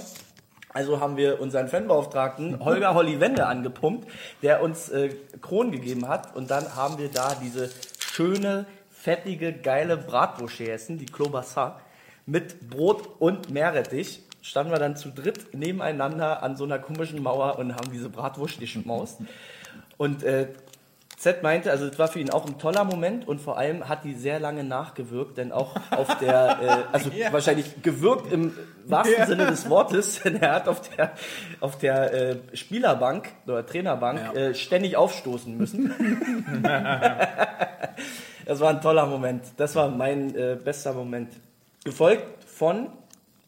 [0.76, 4.10] Also haben wir unseren Fanbeauftragten Holger Holly Wende angepumpt,
[4.42, 6.36] der uns äh, Kronen gegeben hat.
[6.36, 11.80] Und dann haben wir da diese schöne, fettige, geile Bratwurst gegessen, die Klobassa,
[12.26, 14.24] mit Brot und Meerrettich.
[14.42, 18.60] Standen wir dann zu dritt nebeneinander an so einer komischen Mauer und haben diese Bratwurst
[18.60, 19.20] geschmaust.
[19.98, 20.50] Und äh,
[21.26, 24.04] Z meinte, also es war für ihn auch ein toller Moment und vor allem hat
[24.04, 26.60] die sehr lange nachgewirkt, denn auch auf der,
[26.92, 28.56] äh, also wahrscheinlich gewirkt im
[28.86, 31.14] wahrsten Sinne des Wortes, denn er hat auf der,
[31.62, 35.96] auf der äh, Spielerbank oder Trainerbank äh, ständig aufstoßen müssen.
[38.46, 39.46] das war ein toller Moment.
[39.58, 41.34] Das war mein äh, bester Moment.
[41.84, 42.90] Gefolgt von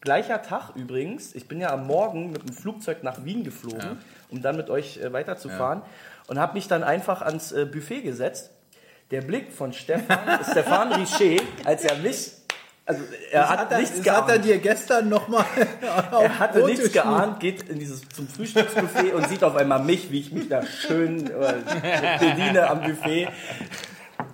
[0.00, 1.32] gleicher Tag übrigens.
[1.36, 3.98] Ich bin ja am Morgen mit dem Flugzeug nach Wien geflogen,
[4.30, 5.82] um dann mit euch äh, weiterzufahren
[6.28, 8.50] und habe mich dann einfach ans äh, Buffet gesetzt.
[9.10, 10.18] Der Blick von Stefan,
[10.50, 12.32] Stefan Richer, als er mich
[12.84, 13.02] Also
[13.32, 14.22] er hat, er, nichts das geahnt.
[14.22, 15.44] hat er dir gestern nochmal
[15.80, 20.20] er hatte nichts geahnt, geht in dieses, zum Frühstücksbuffet und sieht auf einmal mich, wie
[20.20, 21.54] ich mich da schön äh,
[22.20, 23.28] bediene am Buffet.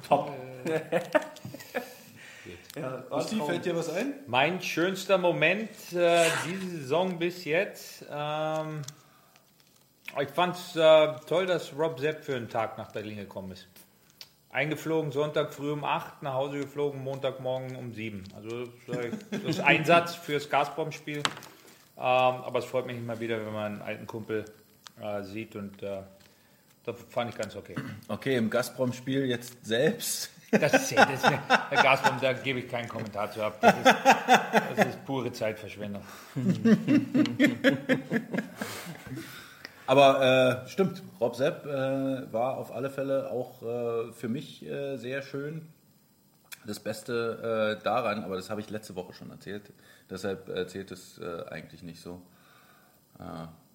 [0.09, 0.33] Top.
[2.77, 4.15] ja, Steve, fällt dir was ein?
[4.27, 8.05] Mein schönster Moment äh, diese Saison bis jetzt.
[8.13, 8.83] Ähm,
[10.23, 13.67] ich fand es äh, toll, dass Rob Sepp für einen Tag nach Berlin gekommen ist.
[14.51, 18.23] Eingeflogen Sonntag früh um 8, nach Hause geflogen Montagmorgen um 7.
[18.37, 18.69] Also
[19.33, 21.19] das ist Einsatz fürs Gazprom-Spiel.
[21.97, 24.45] Ähm, aber es freut mich immer wieder, wenn man einen alten Kumpel
[25.01, 26.03] äh, sieht und äh,
[26.85, 27.75] das fand ich ganz okay.
[28.09, 30.31] Okay, im Gazprom-Spiel jetzt selbst.
[30.55, 33.59] Das ist, ja- das ist, Herr Gazprom, da gebe ich keinen Kommentar zu ab.
[33.61, 33.87] Das ist,
[34.77, 36.05] das ist pure Zeitverschwendung.
[39.87, 44.97] Aber äh, stimmt, Rob Sepp äh, war auf alle Fälle auch äh, für mich äh,
[44.97, 45.67] sehr schön.
[46.67, 49.73] Das Beste äh, daran, aber das habe ich letzte Woche schon erzählt,
[50.09, 52.23] deshalb erzählt es äh, eigentlich nicht so,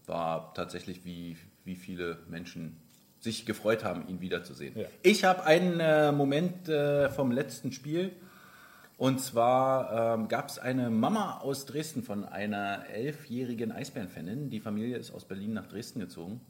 [0.06, 2.76] war tatsächlich, wie, wie viele Menschen
[3.22, 4.78] sich gefreut haben, ihn wiederzusehen.
[4.78, 4.86] Ja.
[5.02, 6.70] Ich habe einen Moment
[7.16, 8.12] vom letzten Spiel.
[9.00, 14.50] Und zwar ähm, gab es eine Mama aus Dresden von einer elfjährigen Eisbärenfanin.
[14.50, 16.42] Die Familie ist aus Berlin nach Dresden gezogen.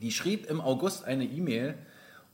[0.00, 1.76] Die schrieb im August eine E-Mail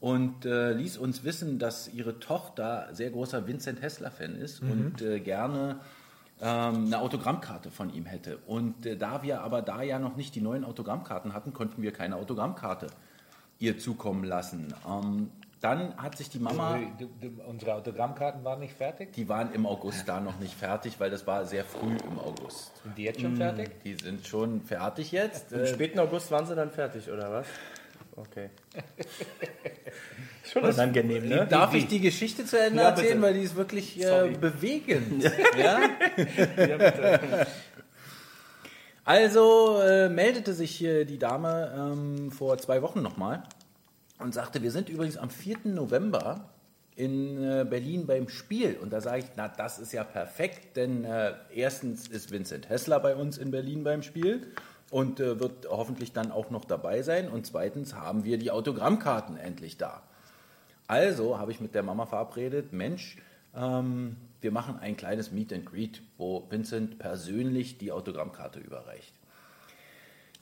[0.00, 5.20] und äh, ließ uns wissen, dass ihre Tochter sehr großer Vincent Hessler-Fan ist und äh,
[5.20, 5.80] gerne
[6.40, 8.38] ähm, eine Autogrammkarte von ihm hätte.
[8.46, 11.92] Und äh, da wir aber da ja noch nicht die neuen Autogrammkarten hatten, konnten wir
[11.92, 12.86] keine Autogrammkarte
[13.58, 14.72] ihr zukommen lassen.
[14.88, 15.30] Ähm,
[15.60, 16.78] dann hat sich die Mama...
[16.98, 19.12] Du- du- Unsere Autogrammkarten waren nicht fertig?
[19.14, 22.70] Die waren im August da noch nicht fertig, weil das war sehr früh im August.
[22.82, 23.70] Sind die jetzt schon fertig?
[23.84, 25.52] Die sind schon fertig jetzt.
[25.52, 27.46] Im Äh, späten August waren sie dann fertig, oder was?
[28.16, 28.50] Okay.
[30.44, 31.46] Schon unangenehm, ne?
[31.48, 33.22] Darf ich die Geschichte zu Ende Ja, erzählen, bitte.
[33.22, 35.22] weil die ist wirklich äh, bewegend.
[35.58, 35.78] ja?
[39.04, 43.42] Also äh, meldete sich hier die Dame ähm, vor zwei Wochen nochmal
[44.18, 45.58] und sagte, wir sind übrigens am 4.
[45.64, 46.48] November
[46.96, 48.76] in äh, Berlin beim Spiel.
[48.82, 52.98] Und da sage ich, na, das ist ja perfekt, denn äh, erstens ist Vincent Hessler
[52.98, 54.48] bei uns in Berlin beim Spiel
[54.90, 57.28] und äh, wird hoffentlich dann auch noch dabei sein.
[57.28, 60.02] Und zweitens haben wir die Autogrammkarten endlich da.
[60.88, 63.18] Also habe ich mit der Mama verabredet, Mensch,
[63.54, 69.12] ähm, wir machen ein kleines Meet and Greet, wo Vincent persönlich die Autogrammkarte überreicht.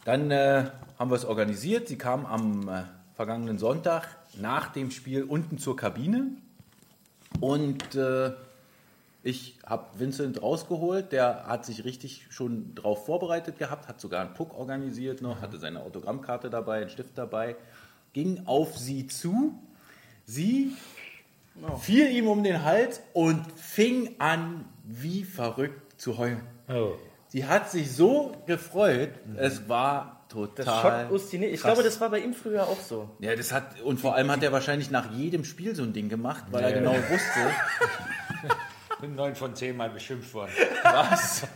[0.04, 1.88] Dann äh, haben wir es organisiert.
[1.88, 2.82] Sie kam am äh,
[3.16, 4.06] vergangenen Sonntag
[4.38, 6.28] nach dem Spiel unten zur Kabine
[7.40, 8.32] und äh,
[9.22, 11.10] ich habe Vincent rausgeholt.
[11.10, 15.58] Der hat sich richtig schon drauf vorbereitet gehabt, hat sogar einen Puck organisiert noch, hatte
[15.58, 17.56] seine Autogrammkarte dabei, einen Stift dabei,
[18.12, 19.58] ging auf sie zu.
[20.26, 20.76] Sie
[21.80, 26.42] fiel ihm um den Hals und fing an, wie verrückt zu heulen.
[26.68, 26.92] Oh.
[27.28, 30.64] Sie hat sich so gefreut, es war total.
[30.64, 31.46] Das schockt Ustine.
[31.46, 31.72] Ich krass.
[31.72, 33.08] glaube, das war bei ihm früher auch so.
[33.20, 36.10] Ja, das hat, und vor allem hat er wahrscheinlich nach jedem Spiel so ein Ding
[36.10, 36.76] gemacht, weil er Ja.
[36.80, 37.40] genau wusste,
[39.00, 40.52] Bin neun von zehn Mal beschimpft worden.
[40.82, 41.46] was.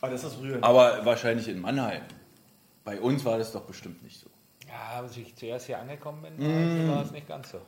[0.00, 0.64] Aber das ist rührend.
[0.64, 2.02] Aber wahrscheinlich in Mannheim.
[2.84, 4.28] Bei uns war das doch bestimmt nicht so.
[4.68, 7.60] Ja, als ich zuerst hier angekommen bin, war es nicht ganz so.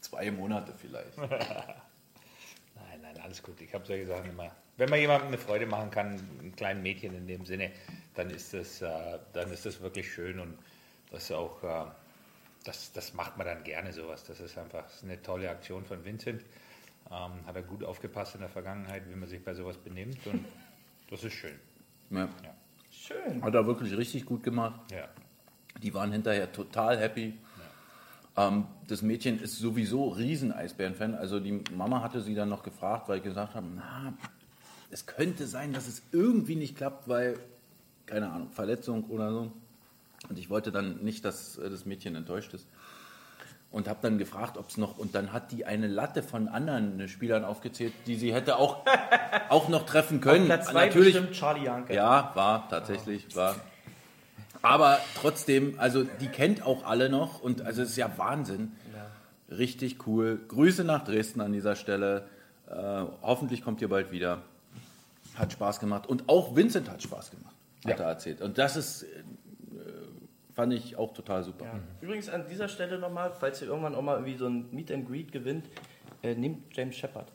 [0.00, 1.16] Zwei Monate vielleicht.
[1.18, 3.60] Nein, nein, alles gut.
[3.60, 4.50] Ich habe solche Sachen immer.
[4.80, 7.70] Wenn man jemandem eine Freude machen kann, einem kleinen Mädchen in dem Sinne,
[8.14, 10.56] dann ist das, äh, dann ist das wirklich schön und
[11.10, 11.84] das ist auch, äh,
[12.64, 14.24] das, das macht man dann gerne sowas.
[14.24, 16.42] Das ist einfach eine tolle Aktion von Vincent.
[17.10, 20.46] Ähm, hat er gut aufgepasst in der Vergangenheit, wie man sich bei sowas benimmt und
[21.10, 21.60] das ist schön.
[22.08, 22.30] Ja.
[22.90, 23.42] Schön.
[23.42, 24.80] Hat er wirklich richtig gut gemacht.
[24.92, 25.10] Ja.
[25.82, 27.36] Die waren hinterher total happy.
[28.34, 31.16] Ähm, das Mädchen ist sowieso riesen Eisbären-Fan.
[31.16, 34.14] Also die Mama hatte sie dann noch gefragt, weil ich gesagt habe, na,
[34.90, 37.38] es könnte sein, dass es irgendwie nicht klappt, weil,
[38.06, 39.52] keine Ahnung, Verletzung oder so.
[40.28, 42.66] Und ich wollte dann nicht, dass äh, das Mädchen enttäuscht ist.
[43.70, 47.06] Und habe dann gefragt, ob es noch, und dann hat die eine Latte von anderen
[47.08, 48.84] Spielern aufgezählt, die sie hätte auch,
[49.48, 50.46] auch noch treffen können.
[50.46, 51.94] Platz zwei Natürlich, bestimmt Charlie Janke.
[51.94, 53.54] ja, war tatsächlich, war.
[54.60, 58.72] Aber trotzdem, also die kennt auch alle noch und also es ist ja Wahnsinn.
[59.48, 60.40] Richtig cool.
[60.48, 62.28] Grüße nach Dresden an dieser Stelle.
[62.68, 62.74] Äh,
[63.22, 64.42] hoffentlich kommt ihr bald wieder.
[65.34, 66.06] Hat Spaß gemacht.
[66.06, 67.54] Und auch Vincent hat Spaß gemacht,
[67.86, 68.42] hat er erzählt.
[68.42, 69.06] Und das ist, äh,
[70.52, 71.64] fand ich auch total super.
[71.64, 71.80] Ja.
[72.00, 75.08] Übrigens an dieser Stelle nochmal, falls ihr irgendwann auch mal irgendwie so ein Meet and
[75.08, 75.66] Greet gewinnt,
[76.22, 77.32] äh, nehmt James Shepard.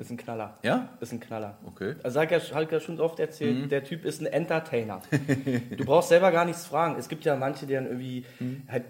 [0.00, 0.58] Ist ein Knaller.
[0.62, 0.88] Ja?
[1.00, 1.58] Ist ein Knaller.
[1.66, 1.94] Okay.
[2.02, 5.02] Also sag ja, hab ja schon oft erzählt, der Typ ist ein Entertainer.
[5.76, 6.96] du brauchst selber gar nichts fragen.
[6.98, 8.24] Es gibt ja manche, die dann irgendwie
[8.66, 8.84] halt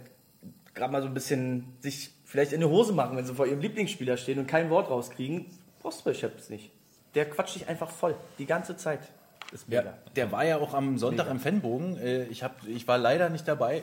[0.72, 3.60] gerade mal so ein bisschen sich vielleicht in die Hose machen, wenn sie vor ihrem
[3.60, 5.46] Lieblingsspieler stehen und kein Wort rauskriegen,
[5.80, 6.70] brauchst du bei Scheps nicht.
[7.14, 9.00] Der quatscht dich einfach voll, die ganze Zeit.
[9.52, 9.82] Ist mega.
[9.82, 11.98] Ja, der war ja auch am Sonntag im Fanbogen.
[11.98, 13.82] Äh, Ich, hab, ich war leider nicht dabei.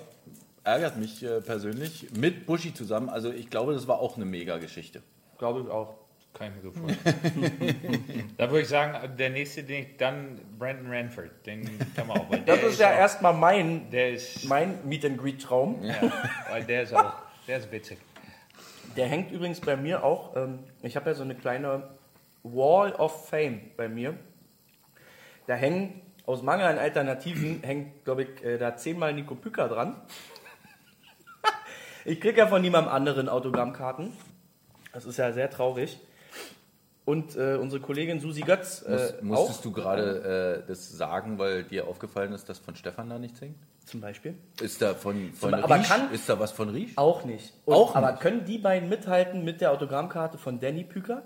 [0.63, 2.07] Ärgert mich äh, persönlich.
[2.15, 3.09] Mit Buschi zusammen.
[3.09, 5.01] Also ich glaube, das war auch eine Mega-Geschichte.
[5.37, 5.95] Glaube ich auch.
[6.33, 8.33] Kann ich mir gut vorstellen.
[8.37, 11.31] da würde ich sagen, der nächste Ding, dann Brandon Ranford.
[11.45, 12.29] Den kann man auch.
[12.29, 15.83] weil Das der ist ja erstmal mein, Der ist, mein Meet and Greet Traum.
[15.83, 15.95] ja,
[16.49, 17.13] weil der ist auch,
[17.47, 17.97] der ist witzig.
[18.97, 20.35] Der hängt übrigens bei mir auch.
[20.35, 21.87] Ähm, ich habe ja so eine kleine
[22.43, 24.15] Wall of Fame bei mir.
[25.45, 29.95] Da hängen aus Mangel an Alternativen hängt, glaube ich, äh, da zehnmal Nico Pücker dran.
[32.05, 34.11] ich kriege ja von niemandem anderen Autogrammkarten.
[34.91, 35.99] Das ist ja sehr traurig.
[37.05, 38.89] Und äh, unsere Kollegin Susi Götz äh,
[39.21, 43.09] Muss, musstest auch du gerade äh, das sagen, weil dir aufgefallen ist, dass von Stefan
[43.09, 43.57] da nichts hängt?
[43.88, 44.35] Zum Beispiel.
[44.61, 45.88] Ist da von, von Aber Riesch?
[45.88, 46.91] kann- ist da was von Riesch?
[46.97, 47.53] Auch nicht.
[47.65, 48.21] Und, Auch aber nicht.
[48.21, 51.23] können die beiden mithalten mit der Autogrammkarte von Danny Püker?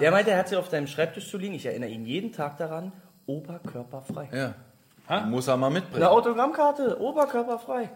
[0.00, 1.54] Der meinte, er hat sie auf seinem Schreibtisch zu liegen.
[1.54, 2.92] Ich erinnere ihn jeden Tag daran.
[3.26, 4.28] Oberkörperfrei.
[5.08, 5.20] Ja.
[5.26, 6.02] Muss er mal mitbringen.
[6.02, 7.90] Eine Autogrammkarte, oberkörperfrei.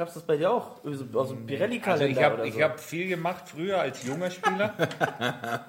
[0.00, 0.82] Gab's das bei dir auch?
[0.82, 2.62] Aus aus dem Also Pirelli-Kalender ich habe oder ich so?
[2.62, 4.72] hab viel gemacht früher als junger Spieler.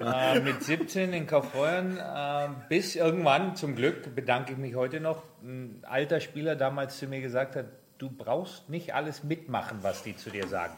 [0.00, 1.98] äh, mit 17 in Kaufreuern.
[1.98, 7.08] Äh, bis irgendwann, zum Glück, bedanke ich mich heute noch, ein alter Spieler damals zu
[7.08, 7.66] mir gesagt hat,
[7.98, 10.76] du brauchst nicht alles mitmachen, was die zu dir sagen.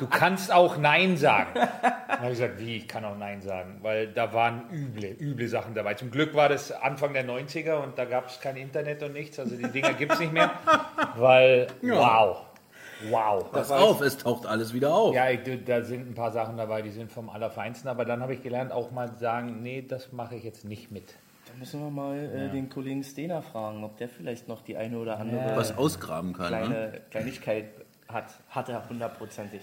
[0.00, 1.54] Du kannst auch Nein sagen.
[1.54, 5.48] Dann habe ich gesagt, wie, ich kann auch Nein sagen, weil da waren üble, üble
[5.48, 5.94] Sachen dabei.
[5.94, 9.38] Zum Glück war das Anfang der 90er und da gab es kein Internet und nichts,
[9.38, 10.50] also die Dinger gibt es nicht mehr,
[11.16, 12.47] weil, wow,
[13.10, 13.50] wow.
[13.50, 15.14] Pass auf, es taucht alles wieder auf.
[15.14, 18.34] Ja, ich, da sind ein paar Sachen dabei, die sind vom Allerfeinsten, aber dann habe
[18.34, 21.14] ich gelernt, auch mal sagen, nee, das mache ich jetzt nicht mit.
[21.46, 24.98] Da müssen wir mal äh, den Kollegen Stener fragen, ob der vielleicht noch die eine
[24.98, 26.52] oder andere Was ausgraben kann.
[26.52, 26.58] Ne?
[26.58, 27.64] kleine Kleinigkeit
[28.08, 28.26] hat.
[28.50, 29.60] Hat er hundertprozentig.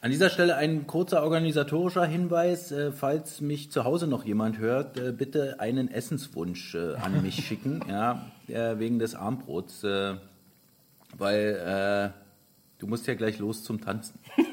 [0.00, 2.72] An dieser Stelle ein kurzer organisatorischer Hinweis.
[2.72, 7.46] Äh, falls mich zu Hause noch jemand hört, äh, bitte einen Essenswunsch äh, an mich
[7.46, 9.84] schicken, ja, äh, wegen des Armbrots.
[9.84, 10.14] Äh,
[11.16, 12.21] weil äh,
[12.82, 14.18] du musst ja gleich los zum Tanzen.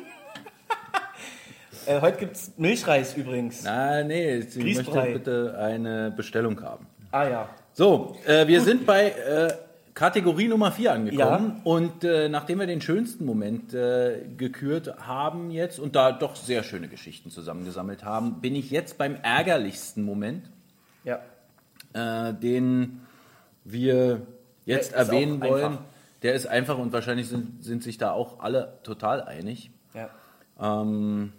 [1.86, 3.64] Äh, heute gibt's Milchreis übrigens.
[3.64, 6.86] Na, nee, ich möchte bitte eine Bestellung haben.
[7.10, 7.50] Ah ja.
[7.74, 9.54] So, äh, wir sind bei äh,
[9.96, 11.54] Kategorie Nummer 4 angekommen.
[11.56, 11.62] Ja.
[11.64, 16.62] Und äh, nachdem wir den schönsten Moment äh, gekürt haben jetzt und da doch sehr
[16.62, 20.48] schöne Geschichten zusammengesammelt haben, bin ich jetzt beim ärgerlichsten Moment,
[21.06, 21.22] Ja.
[21.94, 23.02] äh, den
[23.64, 24.22] wir
[24.66, 25.64] jetzt ist erwähnen wollen.
[25.66, 25.84] einfach.
[26.22, 29.72] Der ist einfach und wahrscheinlich sind, sind sich da auch alle total einig.
[29.94, 30.10] Ja.
[30.60, 31.32] Ähm,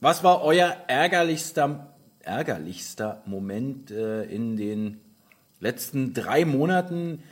[0.00, 5.00] was war euer ärgerlichster, ärgerlichster Moment äh, in den
[5.60, 7.22] letzten drei Monaten?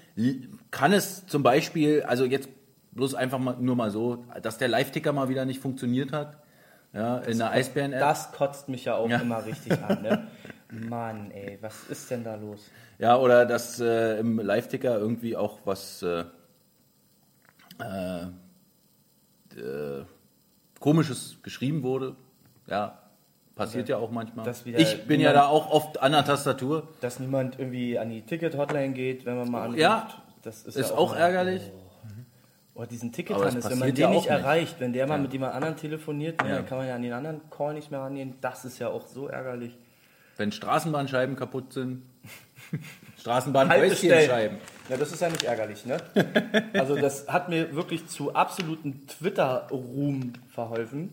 [0.71, 2.49] Kann es zum Beispiel, also jetzt
[2.93, 6.37] bloß einfach mal, nur mal so, dass der Live-Ticker mal wieder nicht funktioniert hat?
[6.93, 8.01] Ja, in der Eisbären-App?
[8.01, 9.19] Das kotzt mich ja auch Ja.
[9.19, 10.03] immer richtig an.
[10.03, 10.27] Ne?
[10.89, 12.71] Mann, ey, was ist denn da los?
[12.99, 16.25] Ja, oder dass äh, im Live-Ticker irgendwie auch was äh,
[17.81, 18.23] äh,
[19.59, 20.05] äh,
[20.81, 22.15] Komisches geschrieben wurde.
[22.67, 22.99] Ja,
[23.55, 24.49] passiert ja auch manchmal.
[24.65, 26.87] ich bin ja da auch oft an der Tastatur.
[27.01, 29.81] Dass niemand irgendwie an die Ticket-Hotline geht, wenn man mal anruft.
[29.81, 30.09] Ja,
[30.43, 31.63] das ist, Ist ja auch mal- ärgerlich.
[32.75, 35.33] Oh, diesen Aber Ticket-Hannes, wenn man den ja nicht auch erreicht, wenn der mal mit
[35.33, 36.55] jemand anderen telefoniert, ne, Ja.
[36.57, 38.35] dann kann man ja an den anderen Call nicht mehr rangehen.
[38.41, 39.77] Das ist ja auch so ärgerlich.
[40.37, 42.03] Wenn Straßenbahnscheiben kaputt sind.
[43.21, 43.69] Straßenbahn.
[43.69, 44.59] Scheiben.
[44.89, 45.99] Ja, das ist ja nicht ärgerlich, ne?
[46.73, 51.13] Also das hat mir wirklich zu absoluten Twitter-Ruhm verholfen,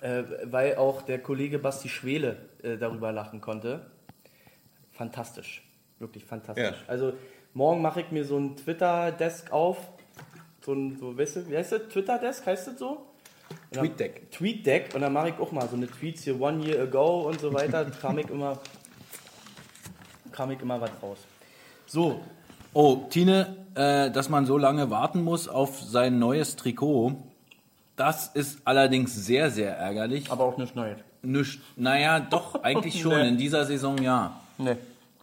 [0.00, 3.86] äh, weil auch der Kollege Basti Schwele äh, darüber lachen konnte.
[4.92, 5.62] Fantastisch,
[5.98, 6.64] wirklich fantastisch.
[6.64, 6.88] Ja.
[6.88, 7.12] Also
[7.54, 9.78] morgen mache ich mir so ein Twitter-Desk auf,
[10.62, 11.88] so ein, so, weißt du, wie heißt das?
[11.88, 13.06] Twitter-Desk, heißt das so?
[13.72, 14.30] Tweetdeck.
[14.30, 17.40] Tweetdeck und dann mache ich auch mal so eine Tweets hier one year ago und
[17.40, 18.60] so weiter, kam ich immer,
[20.40, 21.18] kam ich immer was raus.
[21.86, 22.18] So,
[22.72, 27.16] Oh, Tine, äh, dass man so lange warten muss auf sein neues Trikot,
[27.96, 30.30] das ist allerdings sehr, sehr ärgerlich.
[30.30, 30.94] aber auch nicht neu.
[31.20, 33.18] Nicht, naja, doch, eigentlich schon.
[33.18, 33.28] Nee.
[33.28, 34.40] In dieser Saison ja.
[34.56, 34.76] Nee.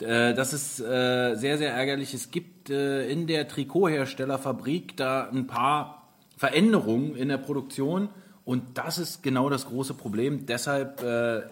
[0.06, 2.14] Äh, das ist äh, sehr, sehr ärgerlich.
[2.14, 6.04] Es gibt äh, in der Trikotherstellerfabrik da ein paar
[6.38, 8.10] Veränderungen in der Produktion
[8.46, 10.46] und das ist genau das große Problem.
[10.46, 11.02] Deshalb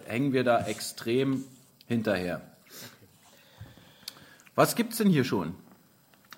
[0.06, 1.44] hängen wir da extrem
[1.88, 2.40] hinterher.
[4.56, 5.54] Was gibt's denn hier schon?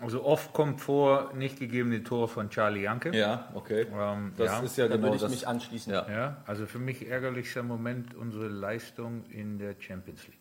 [0.00, 3.16] Also oft kommt vor, nicht gegebene Tore von Charlie Janke.
[3.16, 3.86] Ja, okay.
[3.92, 4.60] Ähm, Das ja.
[4.60, 5.30] ist ja Da genau würde ich das.
[5.30, 5.92] mich anschließen.
[5.92, 6.08] Ja.
[6.08, 10.34] Ja, also für mich ärgerlichster Moment unsere Leistung in der Champions League.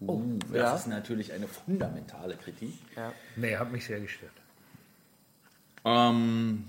[0.00, 0.74] Uh, das ja.
[0.74, 2.74] ist natürlich eine fundamentale Kritik.
[3.36, 4.32] Nee, hat mich sehr gestört.
[5.84, 6.64] Ähm,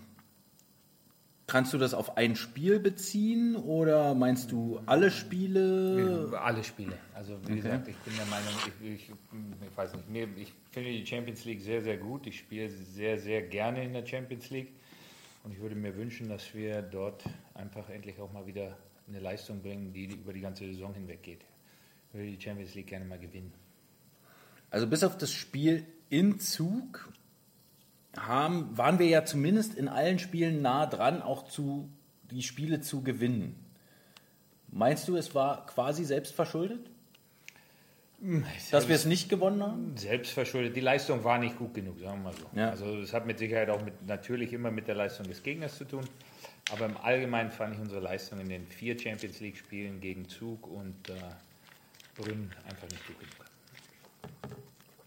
[1.55, 6.37] Kannst du das auf ein Spiel beziehen oder meinst du alle Spiele?
[6.37, 6.97] Alle Spiele.
[7.13, 8.49] Also wie gesagt, ich bin der Meinung,
[8.81, 12.27] ich, ich, ich weiß nicht, mir, ich finde die Champions League sehr, sehr gut.
[12.27, 14.73] Ich spiele sehr, sehr gerne in der Champions League.
[15.45, 18.77] Und ich würde mir wünschen, dass wir dort einfach endlich auch mal wieder
[19.07, 21.45] eine Leistung bringen, die über die ganze Saison hinweg geht.
[22.09, 23.53] Ich würde die Champions League gerne mal gewinnen.
[24.71, 27.09] Also bis auf das Spiel in Zug
[28.17, 31.89] haben, waren wir ja zumindest in allen Spielen nah dran, auch zu,
[32.31, 33.55] die Spiele zu gewinnen.
[34.69, 36.89] Meinst du, es war quasi selbstverschuldet,
[38.71, 39.97] dass wir es nicht gewonnen haben?
[39.97, 40.75] Selbstverschuldet.
[40.75, 42.45] Die Leistung war nicht gut genug, sagen wir mal so.
[42.57, 42.69] Ja.
[42.71, 45.85] Also es hat mit Sicherheit auch mit, natürlich immer mit der Leistung des Gegners zu
[45.85, 46.03] tun.
[46.71, 50.65] Aber im Allgemeinen fand ich unsere Leistung in den vier Champions League Spielen gegen Zug
[50.67, 51.13] und äh,
[52.15, 53.45] Brünn einfach nicht gut genug.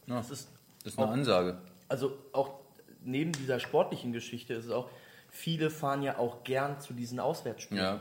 [0.06, 0.48] Ja, Das ist
[0.84, 1.59] das ist eine Ansage.
[1.88, 2.61] also auch
[3.05, 4.88] neben dieser sportlichen Geschichte ist es auch,
[5.30, 7.82] viele fahren ja auch gern zu diesen Auswärtsspielen.
[7.82, 8.01] Ja.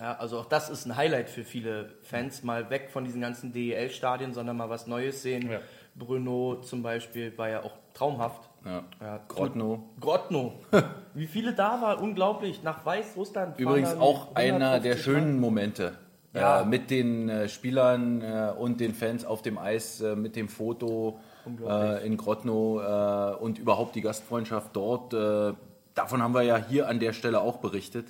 [0.00, 3.52] Ja, also auch das ist ein Highlight für viele Fans, mal weg von diesen ganzen
[3.52, 5.48] DEL-Stadien, sondern mal was Neues sehen.
[5.48, 5.60] Ja.
[5.94, 8.48] Bruno zum Beispiel war ja auch traumhaft.
[8.64, 8.82] Ja.
[9.00, 9.90] Ja, Grodno.
[10.00, 10.54] Grodno.
[11.14, 12.62] Wie viele da waren, unglaublich.
[12.64, 13.54] Nach Weißrussland.
[13.54, 15.98] fahren Übrigens auch einer der 150 schönen Momente.
[16.32, 16.62] Ja.
[16.62, 20.48] Äh, mit den äh, Spielern äh, und den Fans auf dem Eis, äh, mit dem
[20.48, 21.20] Foto
[21.66, 25.14] äh, in Grodno äh, und überhaupt die Gastfreundschaft dort.
[25.14, 25.54] Äh,
[25.94, 28.06] davon haben wir ja hier an der Stelle auch berichtet.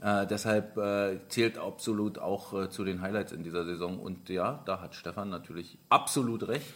[0.00, 3.98] Äh, deshalb äh, zählt absolut auch äh, zu den Highlights in dieser Saison.
[3.98, 6.74] Und ja, da hat Stefan natürlich absolut recht.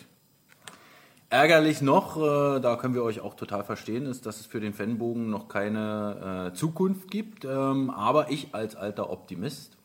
[1.32, 5.30] Ärgerlich noch, da können wir euch auch total verstehen, ist, dass es für den Fanbogen
[5.30, 7.44] noch keine Zukunft gibt.
[7.44, 9.76] Ähm, aber ich als alter Optimist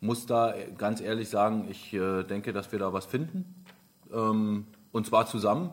[0.00, 3.64] muss da ganz ehrlich sagen, ich äh, denke, dass wir da was finden.
[4.12, 5.70] Ähm, und zwar zusammen,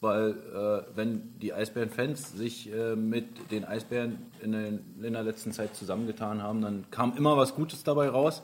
[0.00, 5.52] weil äh, wenn die Eisbären-Fans sich äh, mit den Eisbären in, den, in der letzten
[5.52, 8.42] Zeit zusammengetan haben, dann kam immer was Gutes dabei raus.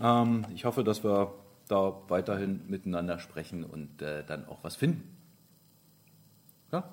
[0.00, 1.32] Ähm, ich hoffe, dass wir
[1.68, 5.16] da weiterhin miteinander sprechen und äh, dann auch was finden.
[6.72, 6.84] Ja?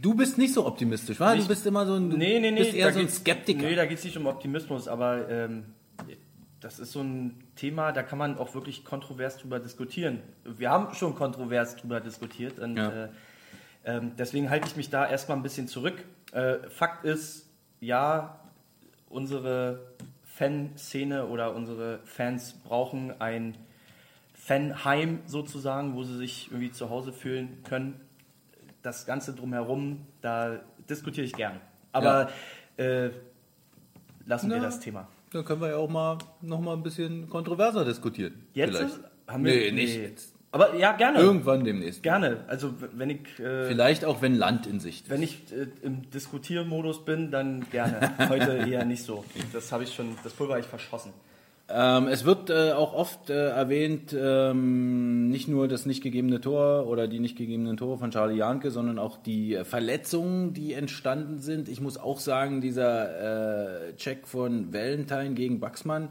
[0.00, 1.34] Du bist nicht so optimistisch, wa?
[1.34, 2.60] Du bist immer so ein, Nee, nee, nee.
[2.60, 3.62] bist eher da so ein Skeptiker.
[3.62, 5.64] Nee, da geht es nicht um Optimismus, aber ähm,
[6.60, 10.20] das ist so ein Thema, da kann man auch wirklich kontrovers drüber diskutieren.
[10.44, 13.04] Wir haben schon kontrovers drüber diskutiert und Ja.
[13.04, 13.08] äh,
[13.84, 16.04] ähm, deswegen halte ich mich da erstmal ein bisschen zurück.
[16.32, 17.48] Äh, Fakt ist,
[17.80, 18.38] ja,
[19.08, 19.80] unsere
[20.24, 23.56] Fanszene oder unsere Fans brauchen ein
[24.34, 28.00] Fanheim sozusagen, wo sie sich irgendwie zu Hause fühlen können.
[28.82, 31.60] Das Ganze drumherum, da diskutiere ich gern.
[31.92, 32.30] Aber
[32.76, 33.10] äh,
[34.26, 35.06] lassen wir Na, das Thema.
[35.32, 38.46] Dann können wir ja auch mal noch mal ein bisschen kontroverser diskutieren.
[38.52, 39.00] Jetzt Vielleicht.
[39.26, 40.34] haben nee, nicht jetzt.
[40.54, 41.18] Aber ja, gerne.
[41.18, 42.02] Irgendwann demnächst.
[42.02, 42.44] Gerne.
[42.46, 45.10] Also wenn ich äh, Vielleicht auch, wenn Land in Sicht ist.
[45.10, 48.12] wenn ich äh, im Diskutiermodus bin, dann gerne.
[48.28, 49.24] Heute eher nicht so.
[49.54, 51.12] Das habe ich schon, das Pulver habe ich verschossen.
[51.68, 56.86] Ähm, es wird äh, auch oft äh, erwähnt, ähm, nicht nur das nicht gegebene Tor
[56.86, 61.38] oder die nicht gegebenen Tore von Charlie Janke, sondern auch die äh, Verletzungen, die entstanden
[61.38, 61.68] sind.
[61.68, 66.08] Ich muss auch sagen, dieser äh, Check von Valentine gegen Baxmann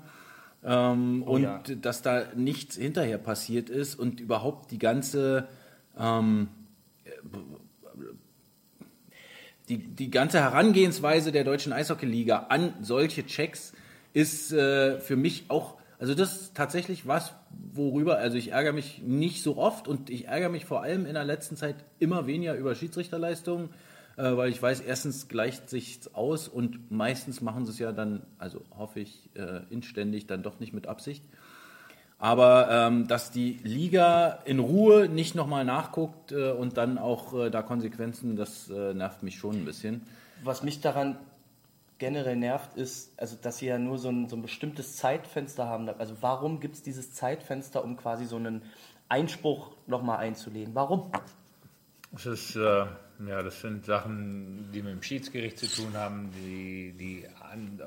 [0.63, 1.61] ähm, und ja.
[1.81, 5.47] dass da nichts hinterher passiert ist und überhaupt die ganze
[5.99, 6.47] ähm,
[9.69, 13.73] die, die ganze Herangehensweise der deutschen Eishockeyliga an solche Checks
[14.13, 17.33] ist äh, für mich auch, also das ist tatsächlich was,
[17.73, 21.13] worüber, also ich ärgere mich nicht so oft und ich ärgere mich vor allem in
[21.13, 23.69] der letzten Zeit immer weniger über Schiedsrichterleistungen,
[24.17, 28.23] äh, weil ich weiß, erstens gleicht sich's aus und meistens machen sie es ja dann,
[28.37, 31.23] also hoffe ich äh, inständig, dann doch nicht mit Absicht.
[32.21, 37.49] Aber ähm, dass die Liga in Ruhe nicht nochmal nachguckt äh, und dann auch äh,
[37.49, 40.03] da Konsequenzen, das äh, nervt mich schon ein bisschen.
[40.43, 41.17] Was mich daran
[42.01, 45.87] generell nervt, ist, also dass sie ja nur so ein, so ein bestimmtes Zeitfenster haben.
[45.87, 48.63] Also warum gibt es dieses Zeitfenster, um quasi so einen
[49.07, 50.73] Einspruch nochmal einzulegen?
[50.73, 51.11] Warum?
[52.11, 56.31] Das ist, äh, ja, das sind Sachen, die mit dem Schiedsgericht zu tun haben.
[56.43, 57.79] Die, die, an,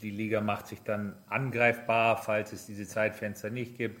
[0.00, 4.00] die Liga macht sich dann angreifbar, falls es diese Zeitfenster nicht gibt.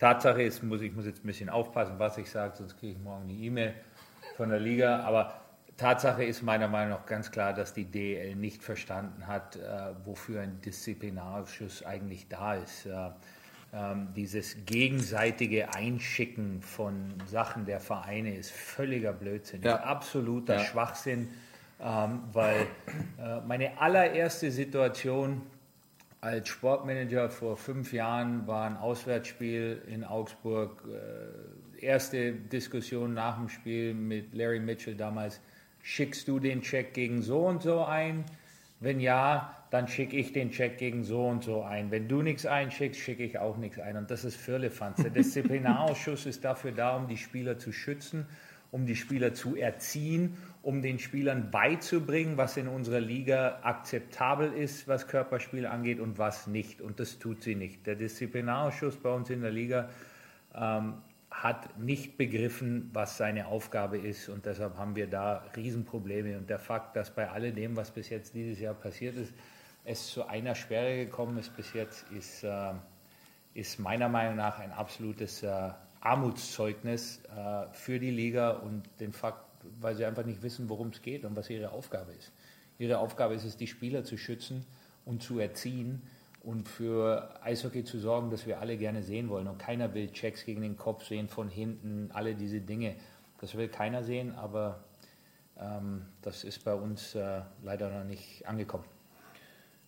[0.00, 2.98] Tatsache ist, muss, ich muss jetzt ein bisschen aufpassen, was ich sage, sonst kriege ich
[2.98, 3.74] morgen eine E-Mail
[4.36, 5.04] von der Liga.
[5.04, 5.43] Aber
[5.76, 9.60] Tatsache ist meiner Meinung nach ganz klar, dass die DL nicht verstanden hat, äh,
[10.04, 12.86] wofür ein Disziplinarausschuss eigentlich da ist.
[12.86, 13.10] Äh,
[13.72, 19.74] ähm, dieses gegenseitige Einschicken von Sachen der Vereine ist völliger Blödsinn, Ja.
[19.76, 20.60] ist absoluter Ja.
[20.60, 21.28] Schwachsinn,
[21.80, 22.66] ähm, weil
[23.18, 25.42] äh, meine allererste Situation
[26.20, 30.82] als Sportmanager vor fünf Jahren war ein Auswärtsspiel in Augsburg.
[30.88, 35.40] Äh, erste Diskussion nach dem Spiel mit Larry Mitchell damals.
[35.86, 38.24] Schickst du den Check gegen so und so ein?
[38.80, 41.90] Wenn ja, dann schicke ich den Check gegen so und so ein.
[41.90, 43.98] Wenn du nichts einschickst, schicke ich auch nichts ein.
[43.98, 45.02] Und das ist Firlefanz.
[45.02, 48.26] Der Disziplinarausschuss ist dafür da, um die Spieler zu schützen,
[48.70, 54.88] um die Spieler zu erziehen, um den Spielern beizubringen, was in unserer Liga akzeptabel ist,
[54.88, 56.80] was Körperspiel angeht und was nicht.
[56.80, 57.86] Und das tut sie nicht.
[57.86, 59.90] Der Disziplinarausschuss bei uns in der Liga
[60.54, 60.94] ähm,
[61.42, 66.38] hat nicht begriffen, was seine Aufgabe ist und deshalb haben wir da Riesenprobleme.
[66.38, 69.34] Und der Fakt, dass bei alledem, was bis jetzt dieses Jahr passiert ist,
[69.84, 72.72] es zu einer Sperre gekommen ist bis jetzt, ist, äh,
[73.52, 75.70] ist meiner Meinung nach ein absolutes äh,
[76.00, 79.44] Armutszeugnis äh, für die Liga und den Fakt,
[79.80, 82.32] weil sie einfach nicht wissen, worum es geht und was ihre Aufgabe ist.
[82.78, 84.64] Ihre Aufgabe ist es, die Spieler zu schützen
[85.04, 86.02] und zu erziehen
[86.44, 89.48] und für Eishockey zu sorgen, das wir alle gerne sehen wollen.
[89.48, 92.94] Und keiner will Checks gegen den Kopf sehen, von hinten, alle diese Dinge.
[93.40, 94.84] Das will keiner sehen, aber
[95.58, 98.84] ähm, das ist bei uns äh, leider noch nicht angekommen.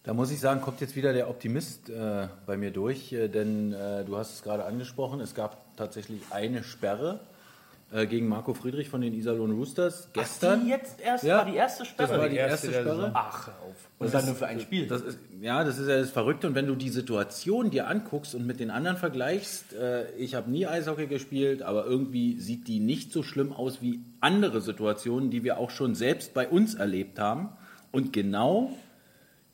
[0.03, 3.73] Da muss ich sagen, kommt jetzt wieder der Optimist äh, bei mir durch, äh, denn
[3.73, 7.21] äh, du hast es gerade angesprochen, es gab tatsächlich eine Sperre
[7.93, 10.65] äh, gegen Marco Friedrich von den Iserlohn Roosters gestern.
[10.65, 11.39] Die jetzt erst Ja.
[11.39, 12.09] war die erste Sperre.
[12.11, 12.97] Das war die erste erste der Sperre.
[12.97, 13.11] Saison.
[13.15, 13.91] Ach, auf.
[13.99, 14.87] Und dann nur für ein Spiel.
[14.89, 16.49] Das ist, ja, das ist ja das Verrückte.
[16.49, 20.51] Und wenn du die Situation dir anguckst und mit den anderen vergleichst, äh, ich habe
[20.51, 25.45] nie Eishockey gespielt, aber irgendwie sieht die nicht so schlimm aus wie andere Situationen, die
[25.45, 27.51] wir auch schon selbst bei uns erlebt haben.
[27.93, 28.73] Und genau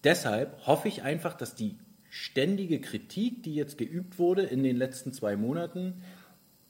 [0.05, 1.77] deshalb hoffe ich einfach, dass die
[2.11, 6.03] ständige Kritik, die jetzt geübt wurde in den letzten zwei Monaten,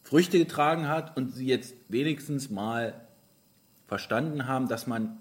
[0.03, 2.94] Früchte getragen hat und sie jetzt wenigstens mal
[3.86, 5.18] verstanden haben, dass man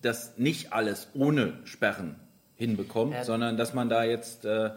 [0.00, 2.16] das nicht alles ohne Sperren
[2.56, 3.24] hinbekommt, Ja.
[3.24, 4.70] sondern dass man da jetzt äh,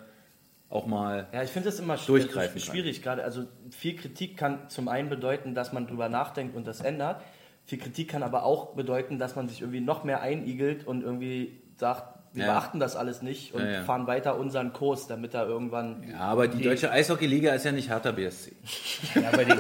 [0.70, 3.02] auch mal Ja, ich finde das immer Durchgreifen schwierig.
[3.02, 7.22] Gerade, also viel Kritik kann zum einen bedeuten, dass man drüber nachdenkt und das ändert.
[7.66, 11.60] Viel Kritik kann aber auch bedeuten, dass man sich irgendwie noch mehr einigelt und irgendwie
[11.78, 12.54] sagt, wir Ja.
[12.54, 13.84] beachten das alles nicht und Ja, ja.
[13.84, 16.04] fahren weiter unseren Kurs, damit da irgendwann.
[16.12, 18.52] Ja, aber die, deutsche Eishockey-Liga ist ja nicht Hertha BSC.
[19.16, 19.54] Ja, aber, die,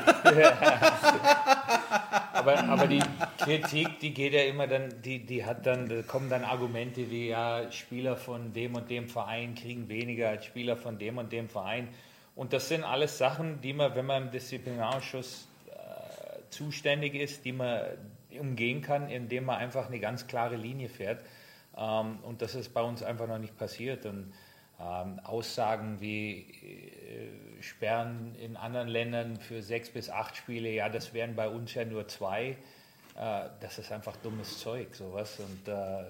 [2.34, 3.02] aber, aber die
[3.38, 7.30] Kritik, die geht ja immer dann, die, die hat dann, da kommen dann Argumente wie,
[7.30, 11.50] ja, Spieler von dem und dem Verein kriegen weniger als Spieler von dem und dem
[11.50, 11.88] Verein.
[12.36, 17.54] Und das sind alles Sachen, die man, wenn man im Disziplinarausschuss äh, zuständig ist, die
[17.54, 17.80] man
[18.38, 21.22] umgehen kann, indem man einfach eine ganz klare Linie fährt.
[21.78, 24.06] Ähm, und das ist bei uns einfach noch nicht passiert.
[24.06, 24.34] Und
[24.80, 26.42] ähm, Aussagen wie
[27.60, 31.74] äh, Sperren in anderen Ländern für sechs bis acht Spiele, ja, das wären bei uns
[31.74, 32.58] ja nur zwei.
[33.18, 35.40] Äh, das ist einfach dummes Zeug, sowas.
[35.40, 36.06] Und äh, äh,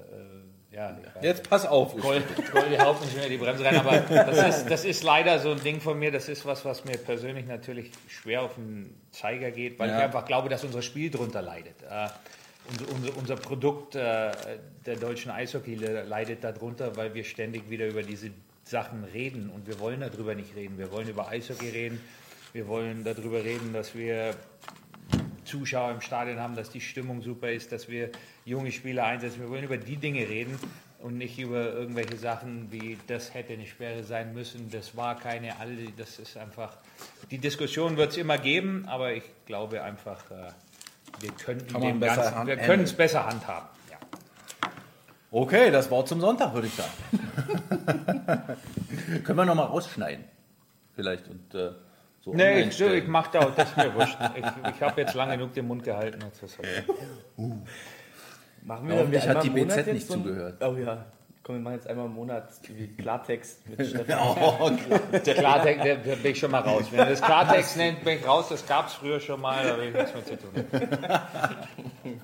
[0.72, 1.96] ja, Jetzt pass auf.
[1.96, 5.52] Gold, Gold haut nicht mehr die Bremse rein, aber das ist, das ist leider so
[5.52, 9.52] ein Ding von mir, das ist was, was mir persönlich natürlich schwer auf den Zeiger
[9.52, 9.98] geht, weil Ja.
[10.00, 11.76] ich einfach glaube, dass unser Spiel darunter leidet.
[12.70, 14.32] Unser, unser, unser Produkt äh,
[14.86, 18.32] der deutschen Eishockey leidet darunter, weil wir ständig wieder über diese
[18.64, 20.78] Sachen reden und wir wollen darüber nicht reden.
[20.78, 22.02] Wir wollen über Eishockey reden,
[22.54, 24.36] wir wollen darüber reden, dass wir
[25.44, 28.10] Zuschauer im Stadion haben, dass die Stimmung super ist, dass wir
[28.46, 29.42] junge Spieler einsetzen.
[29.42, 30.58] Wir wollen über die Dinge reden
[31.06, 35.60] und nicht über irgendwelche Sachen wie das hätte eine Sperre sein müssen, das war keine,
[35.60, 36.78] alle, das ist einfach,
[37.30, 40.52] die Diskussion wird es immer geben, aber ich glaube einfach, äh,
[41.20, 43.68] wir könnten besser wir können es besser handhaben.
[43.90, 43.98] Ja.
[45.32, 46.92] Okay, das Wort zum Sonntag, würde ich sagen.
[49.24, 50.26] Können wir nochmal rausschneiden.
[50.96, 51.72] Vielleicht und äh,
[52.22, 54.18] so Nee, ich, ich mach da, das ist mir wurscht.
[54.36, 54.46] Ich,
[54.76, 56.20] ich habe jetzt lang genug den Mund gehalten.
[56.26, 56.84] Jetzt ist okay.
[58.64, 60.64] Machen Ja, hoffentlich einmal hat die BZ nicht so zugehört.
[60.64, 61.06] Oh ja.
[61.46, 64.18] Komm, wir machen jetzt einmal im Monat wie Klartext mit Stefan.
[64.20, 64.72] Oh,
[65.12, 66.86] Der Klartext, der, der bin ich schon mal raus.
[66.90, 68.48] Wenn ihr das Klartext nennt, bin ich raus.
[68.50, 70.66] Das gab es früher schon mal, da will ich nichts mehr zu tun.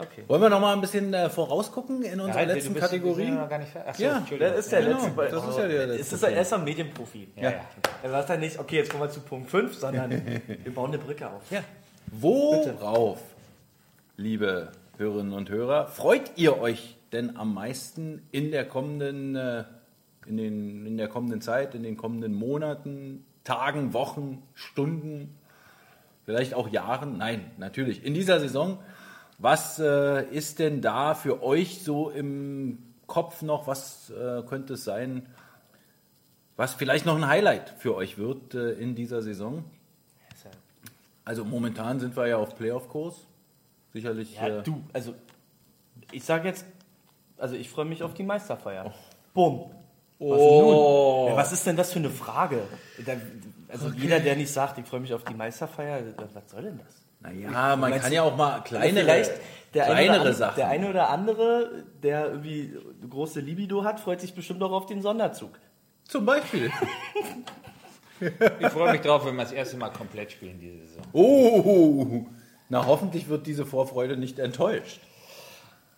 [0.00, 0.22] Okay.
[0.28, 3.30] Wollen wir nochmal ein bisschen äh, vorausgucken in unserer Halt, letzten Kategorie?
[3.32, 3.50] noch
[3.98, 4.22] Ja.
[4.38, 5.28] Das ist der Genau, letzte.
[5.28, 7.28] Das ist ja der letzte Ist das er ist ein Medienprofi.
[7.34, 7.60] Ja, ja.
[8.04, 10.10] Er sagt dann nicht, okay, jetzt kommen wir zu Punkt 5, sondern
[10.62, 11.42] wir bauen eine Brücke auf.
[11.50, 11.64] Ja.
[12.12, 13.18] Worauf,
[14.16, 19.64] liebe Hörerinnen und Hörer, freut ihr euch denn am meisten in der kommenden, äh,
[20.26, 25.38] in, den, in der kommenden Zeit, in den kommenden Monaten, Tagen, Wochen, Stunden,
[26.24, 27.18] vielleicht auch Jahren?
[27.18, 28.04] Nein, natürlich.
[28.04, 28.78] In dieser Saison,
[29.38, 33.66] was äh, ist denn da für euch so im Kopf noch?
[33.66, 35.26] Was äh, könnte es sein,
[36.56, 39.64] was vielleicht noch ein Highlight für euch wird äh, in dieser Saison?
[41.28, 43.26] Also momentan sind wir ja auf Playoff-Kurs.
[43.92, 44.34] Sicherlich.
[44.34, 45.14] Ja, äh, du, also
[46.10, 46.64] ich sage jetzt,
[47.38, 48.92] also ich freue mich auf die Meisterfeier.
[49.34, 49.70] Bumm.
[50.20, 51.26] Was, Oh.
[51.30, 52.62] Ja, was ist denn das für eine Frage?
[53.68, 56.00] Also jeder, der nicht sagt, ich freue mich auf die Meisterfeier,
[56.34, 56.94] was soll denn das?
[57.20, 59.30] Naja, man Meinst kann ja auch mal kleinere, Vielleicht
[59.74, 60.56] der eine, kleinere oder an, Sachen.
[60.56, 62.74] der eine oder andere, der irgendwie
[63.08, 65.58] große Libido hat, freut sich bestimmt auch auf den Sonderzug.
[66.04, 66.70] Zum Beispiel.
[68.60, 71.02] Ich freue mich drauf, wenn wir das erste Mal komplett spielen diese Saison.
[71.12, 72.26] Oh,
[72.68, 75.00] na hoffentlich wird diese Vorfreude nicht enttäuscht.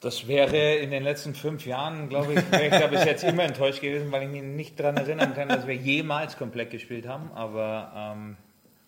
[0.00, 3.42] Das wäre in den letzten fünf Jahren, glaube ich, wäre ich da bis jetzt immer
[3.44, 7.30] enttäuscht gewesen, weil ich mich nicht daran erinnern kann, dass wir jemals komplett gespielt haben.
[7.32, 8.36] Aber ähm,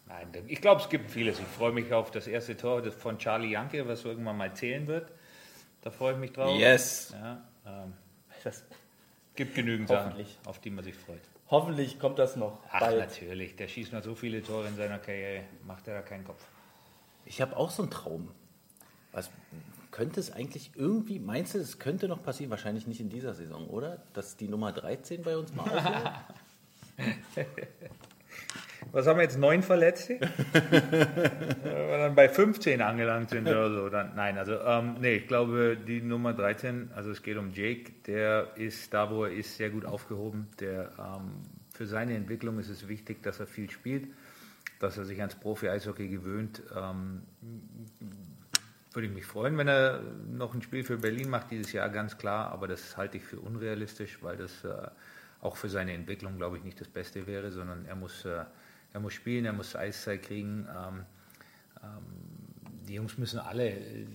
[0.06, 1.38] nein, ich glaube, es gibt vieles.
[1.38, 5.10] Ich freue mich auf das erste Tor von Charlie Janke, was irgendwann mal zählen wird.
[5.82, 6.58] Da freue ich mich drauf.
[6.58, 7.12] Yes.
[7.12, 7.92] Ja, ähm,
[8.42, 8.64] Das,
[9.34, 10.14] gibt genügend Sachen,
[10.46, 11.20] auf die man sich freut.
[11.50, 12.98] hoffentlich kommt das noch Ach, bald.
[12.98, 13.54] natürlich.
[13.56, 15.42] Der schießt noch so viele Tore in seiner Karriere.
[15.66, 16.42] Macht er da keinen Kopf.
[17.26, 18.30] Ich habe auch so einen Traum.
[19.12, 19.30] Was
[19.90, 22.50] könnte es eigentlich irgendwie, meinst du, es könnte noch passieren?
[22.50, 24.02] Wahrscheinlich nicht in dieser Saison, oder?
[24.14, 26.20] Dass die Nummer 13 bei uns mal aufhört?
[28.90, 29.38] Was haben wir jetzt?
[29.38, 30.18] Neun Verletzte?
[30.52, 33.88] Wenn wir dann bei 15 angelangt sind oder so.
[33.88, 37.92] Dann, nein, also ähm, nee, ich glaube, die Nummer 13, also es geht um Jake,
[38.06, 40.48] der ist da, wo er ist, sehr gut aufgehoben.
[40.60, 41.42] Der, ähm,
[41.72, 44.08] für seine Entwicklung ist es wichtig, dass er viel spielt,
[44.78, 46.62] dass er sich ans Profi-Eishockey gewöhnt.
[46.76, 47.22] Ähm,
[48.94, 52.18] würde ich mich freuen, wenn er noch ein Spiel für Berlin macht dieses Jahr, ganz
[52.18, 52.50] klar.
[52.50, 54.88] Aber das halte ich für unrealistisch, weil das äh,
[55.40, 58.44] auch für seine Entwicklung, glaube ich, nicht das Beste wäre, sondern er muss, äh,
[58.92, 60.68] er muss spielen, er muss Eiszeit kriegen.
[60.68, 61.04] Ähm,
[61.82, 62.02] ähm,
[62.86, 64.06] die Jungs müssen alle, äh,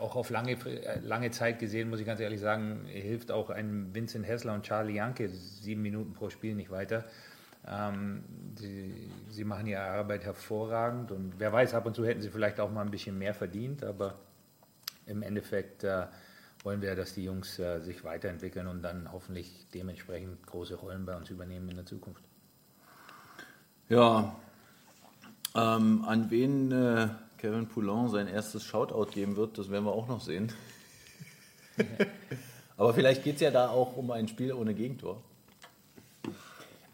[0.00, 3.94] auch auf lange, äh, lange Zeit gesehen, muss ich ganz ehrlich sagen, hilft auch ein
[3.94, 7.04] Vincent Hessler und Charlie Janke sieben Minuten pro Spiel nicht weiter.
[7.70, 8.24] Ähm,
[8.56, 12.60] sie, sie machen ihre Arbeit hervorragend und wer weiß, ab und zu hätten sie vielleicht
[12.60, 14.14] auch mal ein bisschen mehr verdient, aber
[15.06, 16.06] im Endeffekt äh,
[16.64, 21.16] wollen wir, dass die Jungs äh, sich weiterentwickeln und dann hoffentlich dementsprechend große Rollen bei
[21.16, 22.22] uns übernehmen in der Zukunft.
[23.88, 24.34] Ja.
[25.54, 30.08] Ähm, an wen äh, Kevin Poulin sein erstes Shoutout geben wird, das werden wir auch
[30.08, 30.52] noch sehen.
[32.76, 35.22] Aber vielleicht geht es ja da auch um ein Spiel ohne Gegentor.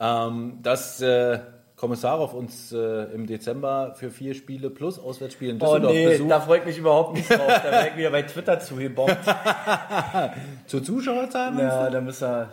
[0.00, 1.38] Ähm, dass äh,
[1.76, 6.30] Kommissarov uns äh, im Dezember für vier Spiele plus Auswärtsspiele in Oh Düsseldorf nee, besucht.
[6.30, 7.46] da freue ich mich überhaupt nicht drauf.
[7.46, 9.18] Da werde ich wieder bei Twitter zugebombt.
[10.66, 11.58] Zur Zuschauerzahl?
[11.58, 12.48] Ja, da müssen wir,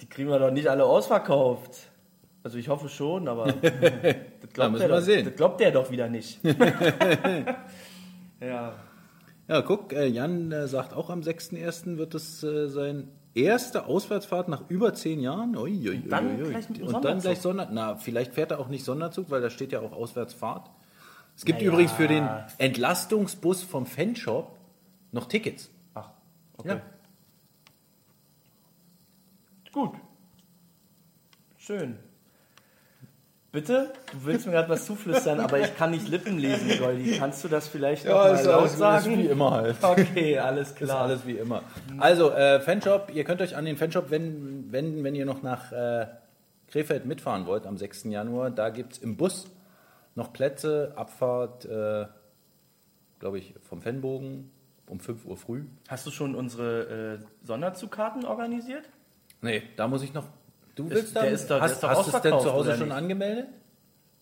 [0.00, 1.88] die kriegen wir doch nicht alle ausverkauft.
[2.42, 6.08] Also ich hoffe schon, aber das glaubt, der wir doch, das glaubt der doch wieder
[6.08, 6.38] nicht.
[8.40, 8.74] ja.
[9.48, 11.96] Ja, guck, äh, Jan äh, sagt auch am 6.1.
[11.96, 15.56] wird es äh, sein erste Auswärtsfahrt nach über zehn Jahren.
[15.56, 17.22] Ui, ui, ui, dann ui, gleich mit Und dann Sonderzug.
[17.22, 17.68] gleich Sonder...
[17.70, 20.70] Na, vielleicht fährt er auch nicht Sonderzug, weil da steht ja auch Auswärtsfahrt.
[21.36, 21.70] Es gibt Naja.
[21.72, 24.56] übrigens für den Entlastungsbus vom Fanshop
[25.12, 25.70] noch Tickets.
[25.94, 26.10] Ach,
[26.56, 26.68] okay.
[26.68, 26.82] Ja.
[29.72, 29.92] Gut.
[31.56, 31.98] Schön.
[33.50, 33.92] Bitte?
[34.12, 37.16] Du willst mir gerade was zuflüstern, aber ich kann nicht Lippen lesen, Goldi.
[37.18, 39.26] Kannst du das vielleicht noch mal laut sagen?
[39.26, 39.76] immer halt.
[39.82, 41.00] Okay, alles Ist klar.
[41.02, 41.62] alles wie immer.
[41.98, 45.72] Also, äh, Fanshop, ihr könnt euch an den Fanshop wenden, wenn, wenn ihr noch nach
[45.72, 46.06] äh,
[46.70, 48.04] Krefeld mitfahren wollt am 6.
[48.04, 48.50] Januar.
[48.50, 49.50] Da gibt es im Bus
[50.14, 52.06] noch Plätze, Abfahrt, äh,
[53.18, 54.50] glaube ich, vom Fanbogen
[54.86, 55.64] um 5 Uhr früh.
[55.88, 58.84] Hast du schon unsere äh, Sonderzugkarten organisiert?
[59.40, 60.26] Nee, da muss ich noch.
[60.78, 62.52] Du willst der da, ist doch- der hast, ist doch hast du es denn zu
[62.52, 63.48] Hause schon angemeldet?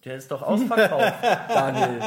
[0.04, 1.14] Der ist doch ausverkauft,
[1.48, 2.00] Daniel.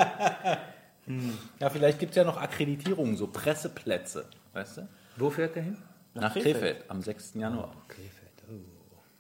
[1.60, 4.88] Ja, vielleicht gibt es ja noch Akkreditierungen, so Presseplätze, weißt du?
[5.18, 5.78] Wo fährt der hin?
[6.14, 6.56] Nach, Krefeld.
[6.56, 6.86] Krefeld.
[6.89, 7.34] am 6.
[7.36, 7.72] Januar.
[7.88, 8.32] Krefeld.
[8.50, 8.54] Oh.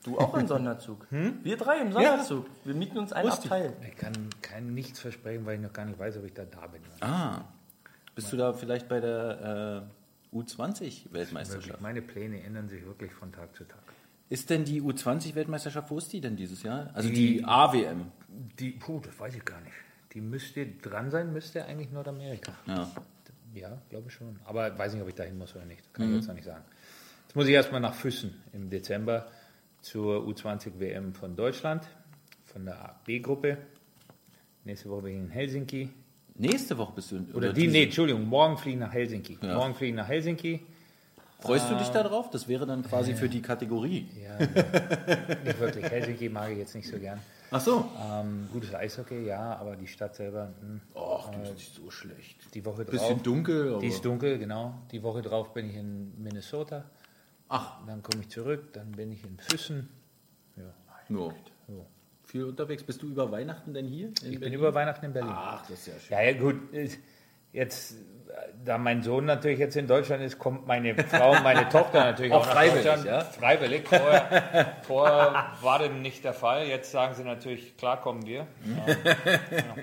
[0.03, 1.05] Du auch im Sonderzug.
[1.09, 2.45] Wir drei im Sonderzug.
[2.63, 3.73] Wir mieten uns ein Abteil.
[3.87, 6.67] Ich kann, kann nichts versprechen, weil ich noch gar nicht weiß, ob ich da da
[6.67, 6.81] bin.
[7.01, 7.41] Ah,
[8.15, 9.85] bist du da vielleicht bei der
[10.33, 11.67] äh, U20-Weltmeisterschaft?
[11.67, 13.79] Wirklich, meine Pläne ändern sich wirklich von Tag zu Tag.
[14.29, 16.91] Ist denn die U20-Weltmeisterschaft, wo ist die denn dieses Jahr?
[16.93, 18.11] Also die, AWM.
[18.59, 19.73] Die, puh, das weiß ich gar nicht.
[20.13, 22.53] Die müsste dran sein, müsste eigentlich Nordamerika.
[22.67, 22.91] Ja.
[23.55, 24.39] Ja, glaube schon.
[24.45, 25.91] Aber weiß nicht, ob ich dahin muss oder nicht.
[25.93, 26.63] Kann ich jetzt noch nicht sagen.
[27.27, 29.27] Jetzt muss ich erstmal nach Füssen im Dezember
[29.81, 31.87] zur U20 WM von Deutschland,
[32.45, 33.57] von der B-Gruppe.
[34.65, 35.89] Nächste Woche bin ich in Helsinki.
[36.35, 37.25] Nächste Woche bist du.
[37.33, 39.39] Oder, die, diese- nee, Entschuldigung, morgen fliege ich nach Helsinki.
[39.41, 39.55] Ja.
[39.55, 40.61] Morgen fliege ich nach Helsinki.
[41.39, 42.29] Freust du dich da drauf?
[42.29, 44.09] Das wäre dann quasi für die Kategorie.
[44.21, 44.37] Ja,
[45.43, 45.85] nicht wirklich.
[45.85, 47.19] Helsinki mag ich jetzt nicht so gern.
[47.51, 47.89] Ach so.
[47.99, 52.53] Ähm, gutes Eishockey, ja, aber die Stadt selber, hm, Ach, die ist nicht so schlecht.
[52.53, 52.91] die Woche drauf.
[52.91, 53.79] Bisschen dunkel, aber.
[53.79, 54.75] Die ist dunkel, genau.
[54.91, 56.83] Die Woche drauf bin ich in Minnesota.
[57.47, 59.89] Ach, Dann komme ich zurück, dann bin ich in Füssen.
[60.57, 60.63] Ja.
[61.07, 61.33] nur.
[61.67, 61.85] So.
[62.23, 62.83] Viel unterwegs.
[62.83, 64.09] Bist du über Weihnachten denn hier?
[64.09, 64.59] Ich bin Berlin?
[64.59, 65.31] über Weihnachten in Berlin.
[65.33, 66.17] Ach, das ist ja schön.
[66.17, 66.55] Ja, ja, gut.
[67.51, 67.95] Jetzt, äh,
[68.63, 72.31] da mein Sohn natürlich jetzt in Deutschland ist, kommt meine Frau und meine Tochter natürlich
[72.31, 73.05] auch, Auch nach freiwillig, Deutschland.
[73.05, 73.21] ja?
[73.21, 73.87] Freiwillig.
[73.87, 76.67] Vorher, vorher war dem nicht der Fall.
[76.67, 78.45] Jetzt sagen sie natürlich, klar kommen wir.
[78.65, 78.95] Ja.
[79.51, 79.75] Ja.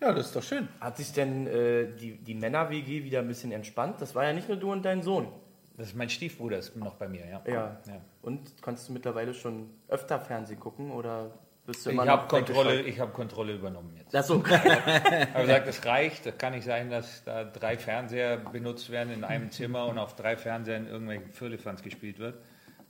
[0.00, 0.68] Ja, das ist doch schön.
[0.80, 4.00] Hat sich denn äh, die, die Männer-WG wieder ein bisschen entspannt?
[4.00, 5.28] Das war ja nicht nur du und dein Sohn.
[5.76, 7.42] Das ist mein Stiefbruder, ist noch bei mir, ja.
[7.46, 7.52] Ja.
[7.86, 8.00] ja.
[8.22, 11.30] Und kannst du mittlerweile schon öfter Fernsehen gucken oder
[11.66, 14.14] bist du Ich immer habe noch Kontrolle, ich hab Kontrolle übernommen jetzt.
[14.14, 14.42] Ach so.
[14.44, 14.50] Ich
[15.34, 16.26] habe gesagt, es reicht.
[16.26, 20.14] Das kann nicht sein, dass da drei Fernseher benutzt werden in einem Zimmer und auf
[20.14, 22.38] drei Fernsehern irgendwelchen Firlefanz gespielt wird.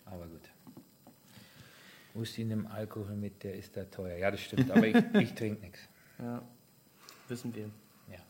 [0.04, 0.42] Aber gut.
[2.14, 4.16] Usti nimmt Alkohol mit, der ist da teuer.
[4.16, 5.80] Ja, das stimmt, aber ich, ich trinke nichts.
[6.18, 6.42] ja.
[7.28, 7.64] Wissen wir.
[8.10, 8.20] Ja.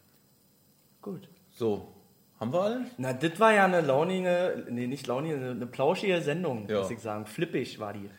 [1.02, 1.28] Gut.
[1.50, 1.92] So,
[2.40, 2.86] haben wir alle?
[2.98, 6.80] Na, das war ja eine launige, nee, nicht launige, eine, eine plauschige Sendung, Ja.
[6.80, 7.26] muss ich sagen.
[7.26, 8.10] Flippig war die.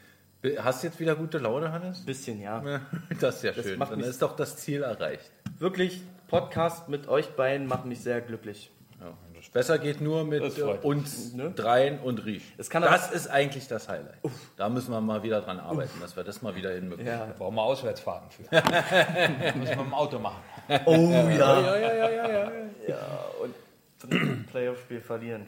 [0.60, 2.06] Hast du jetzt wieder gute Laune, Hannes?
[2.06, 2.62] Bisschen, ja.
[3.20, 3.80] Das ist ja Das schön.
[3.80, 5.32] macht Dann ist doch das Ziel erreicht.
[5.58, 8.72] Wirklich, Podcast mit euch beiden macht mich sehr glücklich.
[9.00, 9.14] Ja.
[9.54, 11.52] Besser geht nur mit Das äh, uns Ne?
[11.56, 12.44] dreien und Riech.
[12.58, 14.18] Das kann das ist eigentlich das Highlight.
[14.58, 17.08] Da müssen wir mal wieder dran arbeiten, dass wir das mal wieder hinbekommen.
[17.08, 17.26] Ja.
[17.28, 18.44] Da brauchen wir Auswärtsfahrten für.
[19.58, 20.42] Müssen wir im Auto machen.
[20.86, 21.30] Oh ja.
[21.62, 22.52] Ja, ja, ja, ja, ja.
[22.88, 25.46] Ja, und Playoff-Spiel verlieren.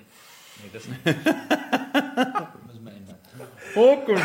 [0.63, 1.19] Nee, das müssen
[3.75, 4.17] wir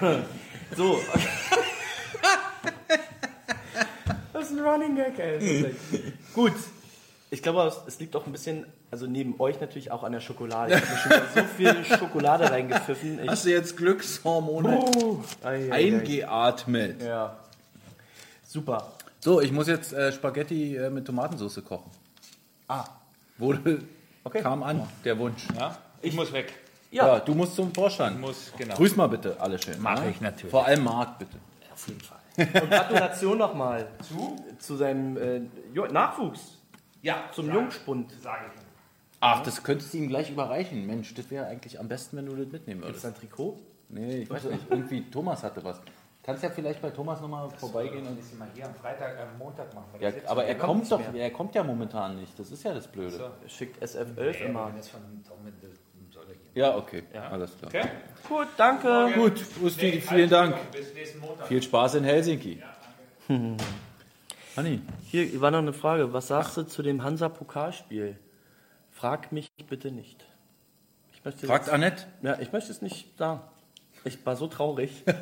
[0.00, 0.24] ändern.
[0.76, 0.98] So.
[4.32, 5.74] Das ist ein Running Gag, ey.
[6.34, 6.52] Gut.
[7.30, 10.74] Ich glaube, es- liegt auch ein bisschen, also neben euch natürlich auch an der Schokolade.
[10.74, 10.80] Ich
[11.10, 13.22] habe schon so viel Schokolade reingepfiffen.
[13.24, 14.84] Ich, Hast du jetzt Glückshormone
[15.42, 15.72] Ei, ei, ei.
[15.72, 17.02] eingeatmet?
[17.02, 17.36] Ja.
[18.46, 18.92] Super.
[19.20, 21.90] So, ich muss jetzt äh, Spaghetti äh, mit Tomatensauce kochen.
[22.68, 22.84] Ah.
[23.38, 23.80] Wurde,
[24.22, 24.40] Okay.
[24.40, 25.46] kam an, der Wunsch.
[25.58, 25.76] Ja?
[26.04, 26.52] Ich muss weg.
[26.90, 27.18] Ja.
[27.18, 28.20] du musst zum Vorstand.
[28.20, 28.74] Muss, genau.
[28.76, 29.76] Grüß mal bitte alle schön.
[29.80, 30.10] Mach ne?
[30.10, 30.50] ich natürlich.
[30.50, 31.38] Vor allem Marc, bitte.
[31.72, 32.18] Auf jeden Fall.
[32.36, 34.36] Und Gratulation nochmal zu?
[34.58, 35.40] Zu seinem äh,
[35.90, 36.58] Nachwuchs.
[37.02, 38.12] Ja, Zum Jungspund.
[38.22, 38.62] sage ich.
[39.20, 40.86] Ach, das könntest du ihm gleich überreichen.
[40.86, 43.04] Mensch, das wäre eigentlich am besten, wenn du das mitnehmen Ist würdest.
[43.04, 43.58] das ein Trikot?
[43.88, 44.70] Nee, ich weiß nicht.
[44.70, 45.80] Irgendwie Thomas hatte was.
[46.22, 48.18] Kannst ja vielleicht bei Thomas nochmal vorbeigehen und.
[48.18, 49.88] Das mal hier am Freitag, am Montag machen.
[50.00, 51.22] Ja, aber er kommt doch, mehr.
[51.22, 52.38] er kommt ja momentan nicht.
[52.38, 53.10] Das ist ja das Blöde.
[53.10, 53.30] So.
[53.46, 54.72] Schickt SF11 immer.
[54.74, 55.44] Das von Tom
[56.54, 57.02] Ja, okay.
[57.30, 57.68] Alles klar.
[57.68, 57.88] Okay?
[58.28, 59.12] Gut, danke.
[59.14, 60.56] Gut, Usti, vielen Dank.
[60.70, 61.48] Bis nächsten Montag.
[61.48, 62.62] Viel Spaß in Helsinki.
[64.56, 64.80] Hanni,
[65.10, 66.12] Hier war noch eine Frage.
[66.12, 68.16] Was sagst du zu dem Hansa-Pokalspiel?
[68.92, 70.24] Frag mich bitte nicht.
[71.12, 72.04] Ich möchte fragt Annette.
[72.22, 73.40] Ja, ich möchte es nicht sagen.
[74.04, 75.02] Ich war so traurig.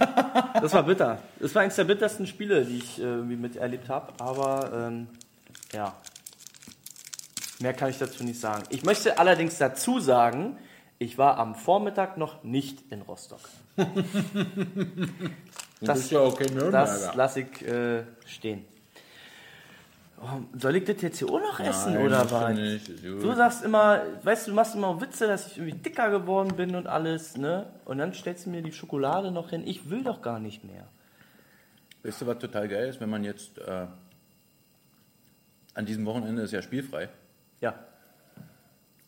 [0.61, 1.19] Das war bitter.
[1.41, 4.13] Das war eines der bittersten Spiele, die ich äh, irgendwie miterlebt habe.
[4.21, 5.09] Aber ähm,
[5.73, 5.97] ja,
[7.59, 8.63] mehr kann ich dazu nicht sagen.
[8.69, 10.57] Ich möchte allerdings dazu sagen,
[11.03, 13.41] ich war am Vormittag noch nicht in Rostock.
[15.81, 17.13] Das- bist ja auch kein Das Nürnberger.
[17.17, 18.65] lasse ich äh, stehen.
[20.21, 22.57] Oh, soll ich das jetzt hier auch noch essen Nein, oder was?
[22.57, 23.03] ist.
[23.05, 26.77] Du sagst immer, weißt du, du machst immer Witze, dass ich irgendwie dicker geworden bin
[26.77, 27.67] und alles, ne?
[27.87, 29.67] Und dann stellst du mir die Schokolade noch hin.
[29.67, 30.87] Ich will doch gar nicht mehr.
[32.05, 33.87] Weißt du, was total geil ist, wenn man jetzt äh,
[35.75, 37.09] an diesem Wochenende ist ja spielfrei.
[37.61, 37.75] Ja.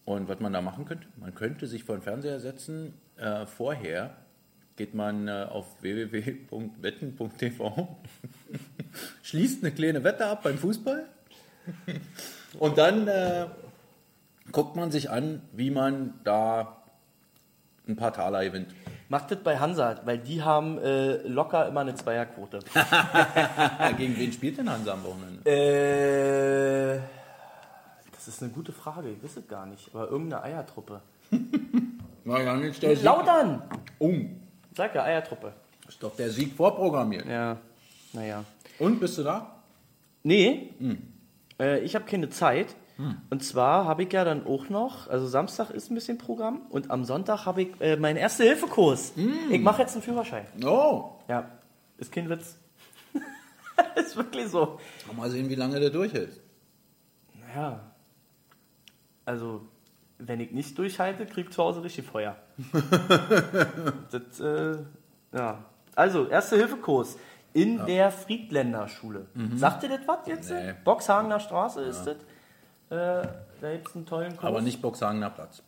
[0.05, 1.07] Und was man da machen könnte?
[1.17, 2.93] Man könnte sich vor den Fernseher setzen.
[3.17, 4.11] Äh, vorher
[4.77, 7.97] geht man äh, auf www.wetten.tv,
[9.23, 11.07] schließt eine kleine Wette ab beim Fußball
[12.59, 13.47] und dann äh,
[14.53, 16.83] guckt man sich an, wie man da
[17.87, 18.75] ein paar Taler gewinnt.
[19.09, 22.59] Macht das bei Hansa, weil die haben äh, locker immer eine Zweierquote.
[23.99, 25.49] Gegen wen spielt denn Hansa am Wochenende?
[25.49, 26.99] äh,
[28.27, 29.91] das ist eine gute Frage, ich weiß es gar nicht.
[29.95, 31.01] Aber irgendeine Eiertruppe.
[32.25, 33.05] Na, ja, nicht der Sieg.
[33.05, 33.63] Lautern!
[33.99, 34.13] Oh,
[34.77, 35.53] Sag ja, Eiertruppe.
[35.89, 37.27] ist doch der Sieg vorprogrammiert.
[37.27, 37.59] Ja,
[38.13, 38.45] naja.
[38.79, 39.63] Und, bist du da?
[40.23, 40.71] Nee,
[41.61, 42.75] äh, ich habe keine Zeit.
[43.29, 46.93] Und zwar habe ich ja dann auch noch, also Samstag ist ein bisschen Programm und
[46.93, 49.15] am Sonntag habe ich äh, meinen Erste-Hilfe-Kurs.
[49.51, 50.47] Ich mache jetzt einen Führerschein.
[50.65, 51.51] Oh, Ja,
[51.99, 52.57] ist kein Witz.
[53.97, 54.79] ist wirklich so.
[55.17, 56.41] mal sehen, wie lange der durchhält.
[57.41, 57.81] Naja,
[59.25, 59.63] also
[60.19, 62.37] wenn ich nicht durchhalte, krieg ich zu Hause richtig Feuer.
[64.11, 64.79] das, äh,
[65.33, 65.65] ja.
[65.97, 67.17] Also, Erste-Hilfe-Kurs
[67.53, 69.27] in der Friedländer Schule.
[69.57, 70.51] Sagt ihr das was jetzt?
[70.51, 70.75] Nee.
[70.85, 72.17] Boxhagener Straße ist das.
[72.91, 73.29] Äh,
[73.61, 74.45] da gibt es einen tollen Kurs.
[74.45, 75.63] Aber nicht Boxhagener Platz.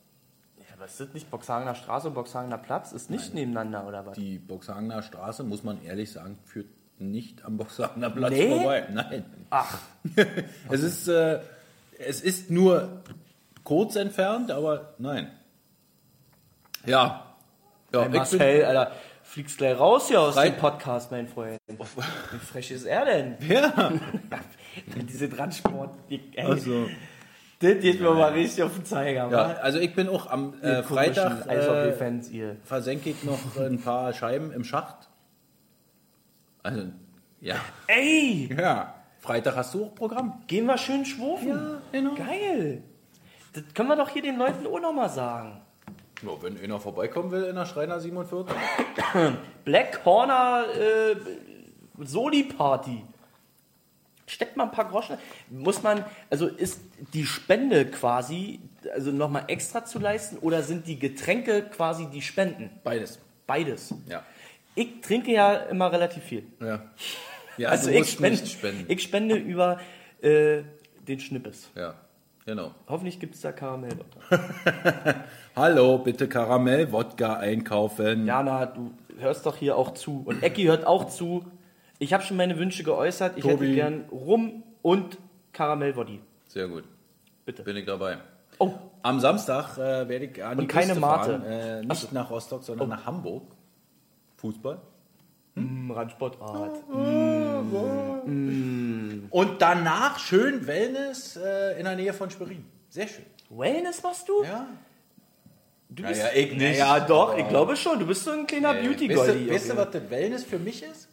[0.58, 2.92] Ja, aber ist das nicht Boxhagener Straße und Boxhagener Platz?
[2.92, 4.16] Ist nicht nebeneinander, oder was?
[4.16, 6.66] Die Boxhagener Straße, muss man ehrlich sagen, führt
[6.98, 8.48] nicht am Boxhagener Platz Nee?
[8.48, 8.88] vorbei.
[8.92, 9.24] Nein.
[9.50, 9.78] Ach,
[10.70, 11.40] Es ist, äh,
[11.98, 13.00] es ist nur
[13.66, 15.30] kurz entfernt, aber nein.
[16.86, 17.26] Ja.
[17.92, 18.92] ja Hey, ich bin, Marcel, Alter,
[19.22, 21.58] fliegst gleich raus hier aus Frei- dem Podcast, mein Freund.
[21.66, 23.36] Wie frech ist er denn?
[23.48, 23.92] ja.
[25.10, 25.90] Diese Transport.
[26.36, 26.86] Also,
[27.60, 30.82] Das geht mir mal richtig auf den Zeiger, ja, also ich bin auch am äh,
[30.82, 32.56] Freitag äh, ihr.
[32.62, 35.08] versenke ich noch ein paar Scheiben im Schacht.
[36.62, 36.82] Also
[37.40, 37.56] Ja.
[37.88, 38.92] Ey, Ja.
[39.20, 40.42] Freitag hast du auch Programm.
[40.46, 41.48] gehen wir schön schwufen.
[41.48, 42.14] Ja, genau.
[42.14, 42.82] Geil.
[43.56, 45.62] Das können wir doch hier den Leuten auch nochmal sagen.
[46.22, 48.54] Ja, wenn einer vorbeikommen will in der Schreiner 47.
[49.64, 51.16] Black Horner äh,
[51.98, 53.02] Soli-Party.
[54.26, 55.16] Steckt mal ein paar Groschen.
[55.48, 56.80] Muss man, also ist
[57.14, 58.60] die Spende quasi,
[58.92, 62.70] also nochmal extra zu leisten oder sind die Getränke quasi die Spenden?
[62.84, 63.20] Beides.
[63.46, 63.94] Beides.
[64.06, 64.22] Ja.
[64.74, 66.46] Ich trinke ja immer relativ viel.
[66.60, 66.82] Ja.
[67.56, 68.42] Ja, Also ich spende,
[68.88, 69.80] ich spende über
[70.20, 70.62] äh,
[71.08, 71.70] den Schnippes.
[71.74, 71.94] Ja,
[72.46, 72.70] genau.
[72.88, 73.96] Hoffentlich gibt es da Karamell.
[75.56, 78.24] Hallo, bitte Karamell, Wodka einkaufen.
[78.26, 80.22] Jana, du hörst doch hier auch zu.
[80.24, 81.44] Und Ecki hört auch zu.
[81.98, 83.36] Ich habe schon meine Wünsche geäußert.
[83.36, 83.74] Ich hätte Tobi.
[83.74, 85.18] gern Rum und
[85.52, 86.20] Karamellbody.
[86.48, 86.84] Sehr gut.
[87.44, 87.62] Bitte.
[87.62, 88.18] Bin ich dabei.
[88.58, 88.72] Oh,
[89.02, 91.30] Am Samstag äh, werde ich an die Und keine Küste Mate.
[91.40, 91.44] fahren.
[91.44, 93.44] Äh, nicht nach Rostock, sondern nach Hamburg.
[94.36, 94.78] Fußball.
[95.56, 96.84] Mm, Randsportart.
[99.30, 102.64] Und danach schön Wellness äh, in der Nähe von Schwerin.
[102.88, 103.26] Sehr schön.
[103.50, 104.42] Wellness machst du?
[104.44, 104.66] Ja.
[105.88, 106.78] Du Naja, ich nicht.
[106.78, 107.98] Ja, doch, ich glaube schon.
[107.98, 110.82] Du bist so ein kleiner beauty Weißt du, weißt du, was das Wellness für mich
[110.82, 111.08] ist?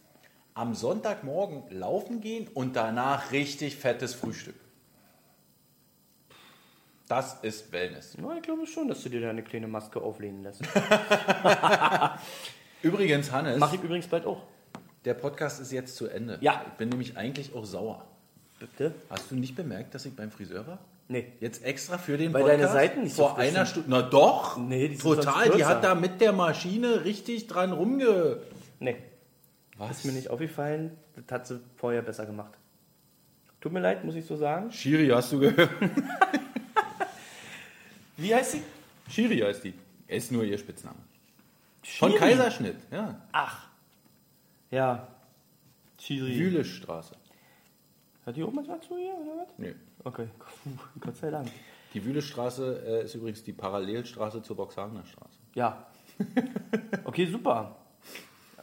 [0.55, 4.55] Am Sonntagmorgen laufen gehen und danach richtig fettes Frühstück.
[7.07, 8.17] Das ist Wellness.
[8.21, 10.61] Ja, ich glaube schon, dass du dir deine kleine Maske auflehnen lässt.
[12.83, 14.43] Übrigens, Hannes, Mach ich übrigens bald auch.
[15.05, 16.37] der Podcast ist jetzt zu Ende.
[16.41, 16.63] Ja.
[16.67, 18.05] Ich bin nämlich eigentlich auch sauer.
[18.59, 18.93] Bitte?
[19.09, 20.79] Hast du nicht bemerkt, dass ich beim Friseur war?
[21.07, 21.31] Nee.
[21.39, 23.65] Jetzt extra für den Weil deine Seiten nicht so vor frisch einer.
[23.65, 23.89] Stunde.
[23.89, 24.57] Na doch.
[24.57, 25.49] Nee, die total.
[25.51, 28.37] Die hat da mit der Maschine richtig dran rumge.
[28.79, 28.97] Nee.
[29.77, 29.99] Was?
[29.99, 30.91] Ist mir nicht aufgefallen.
[31.15, 32.53] Das hat sie vorher besser gemacht.
[33.61, 34.71] Tut mir leid, muss ich so sagen.
[34.71, 35.69] Schiri, hast du gehört?
[38.17, 38.61] Wie heißt sie?
[39.09, 39.73] Schiri heißt die.
[40.07, 40.97] Ist nur ihr Spitzname.
[41.83, 42.19] Von Schiri?
[42.19, 43.21] Kaiserschnitt, ja.
[43.31, 43.67] Ach.
[44.71, 45.07] Ja.
[45.97, 46.37] Chiri.
[46.39, 47.15] Wühlestraße.
[48.25, 49.49] Hat die auch mal zu ihr, oder was?
[49.57, 49.75] Nee.
[50.03, 50.27] Okay.
[50.39, 50.69] Puh,
[50.99, 51.49] Gott sei Dank.
[51.93, 55.39] Die Wühlestraße äh, ist übrigens die Parallelstraße zur Boxhagener Straße.
[55.55, 55.85] Ja.
[57.05, 57.75] Okay, super.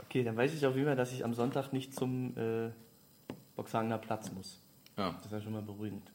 [0.04, 2.70] Okay, dann weiß ich auf jeden Fall, dass ich am Sonntag nicht zum äh,
[3.54, 4.60] Boxhagener Platz muss.
[4.96, 5.12] Ja.
[5.12, 6.10] Das ist ja schon mal beruhigend.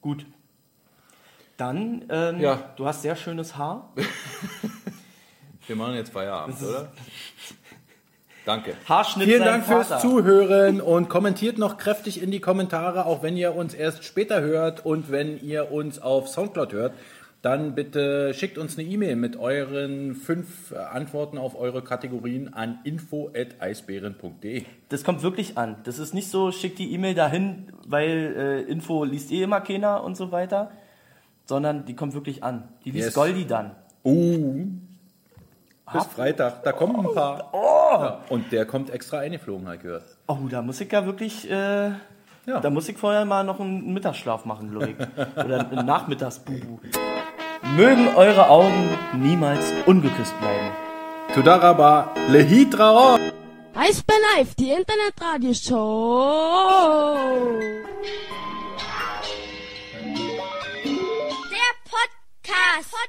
[0.00, 0.24] Gut.
[1.56, 2.72] Dann, ähm, Ja.
[2.76, 3.92] du hast sehr schönes Haar.
[5.66, 6.92] Wir machen jetzt Feierabend, oder?
[8.44, 8.74] Danke.
[8.88, 10.00] Haarschnitt Vielen Dank fürs Vater.
[10.00, 14.84] Zuhören und kommentiert noch kräftig in die Kommentare, auch wenn ihr uns erst später hört
[14.84, 16.92] und wenn ihr uns auf Soundcloud hört.
[17.40, 22.78] Dann bitte schickt uns eine E-Mail mit euren fünf äh, Antworten auf eure Kategorien an
[22.84, 24.64] info.eisbären.de.
[24.88, 25.76] Das kommt wirklich an.
[25.82, 30.04] Das ist nicht so, schick die E-Mail dahin, weil äh, Info liest eh immer keiner
[30.04, 30.70] und so weiter,
[31.44, 32.68] sondern die kommt wirklich an.
[32.84, 33.14] Die liest Yes.
[33.14, 33.72] Goldi dann.
[34.04, 34.66] Uh,
[35.92, 37.50] bis Freitag, da kommen ein paar.
[37.52, 40.04] Ja, und der kommt extra eingeflogen, habe ich gehört.
[40.26, 41.90] Oh, da muss ich ja wirklich, äh,
[42.46, 42.60] Ja.
[42.60, 44.96] da muss ich vorher mal noch einen Mittagsschlaf machen, glaube ich.
[45.44, 46.78] Oder einen Nachmittagsbubu.
[47.76, 50.70] Mögen eure Augen niemals ungeküsst bleiben.
[51.34, 53.16] Tudaraba, Lehitra.
[53.74, 57.58] Eisbär Live, die Internetradioshow.
[61.50, 63.08] Der Podcast.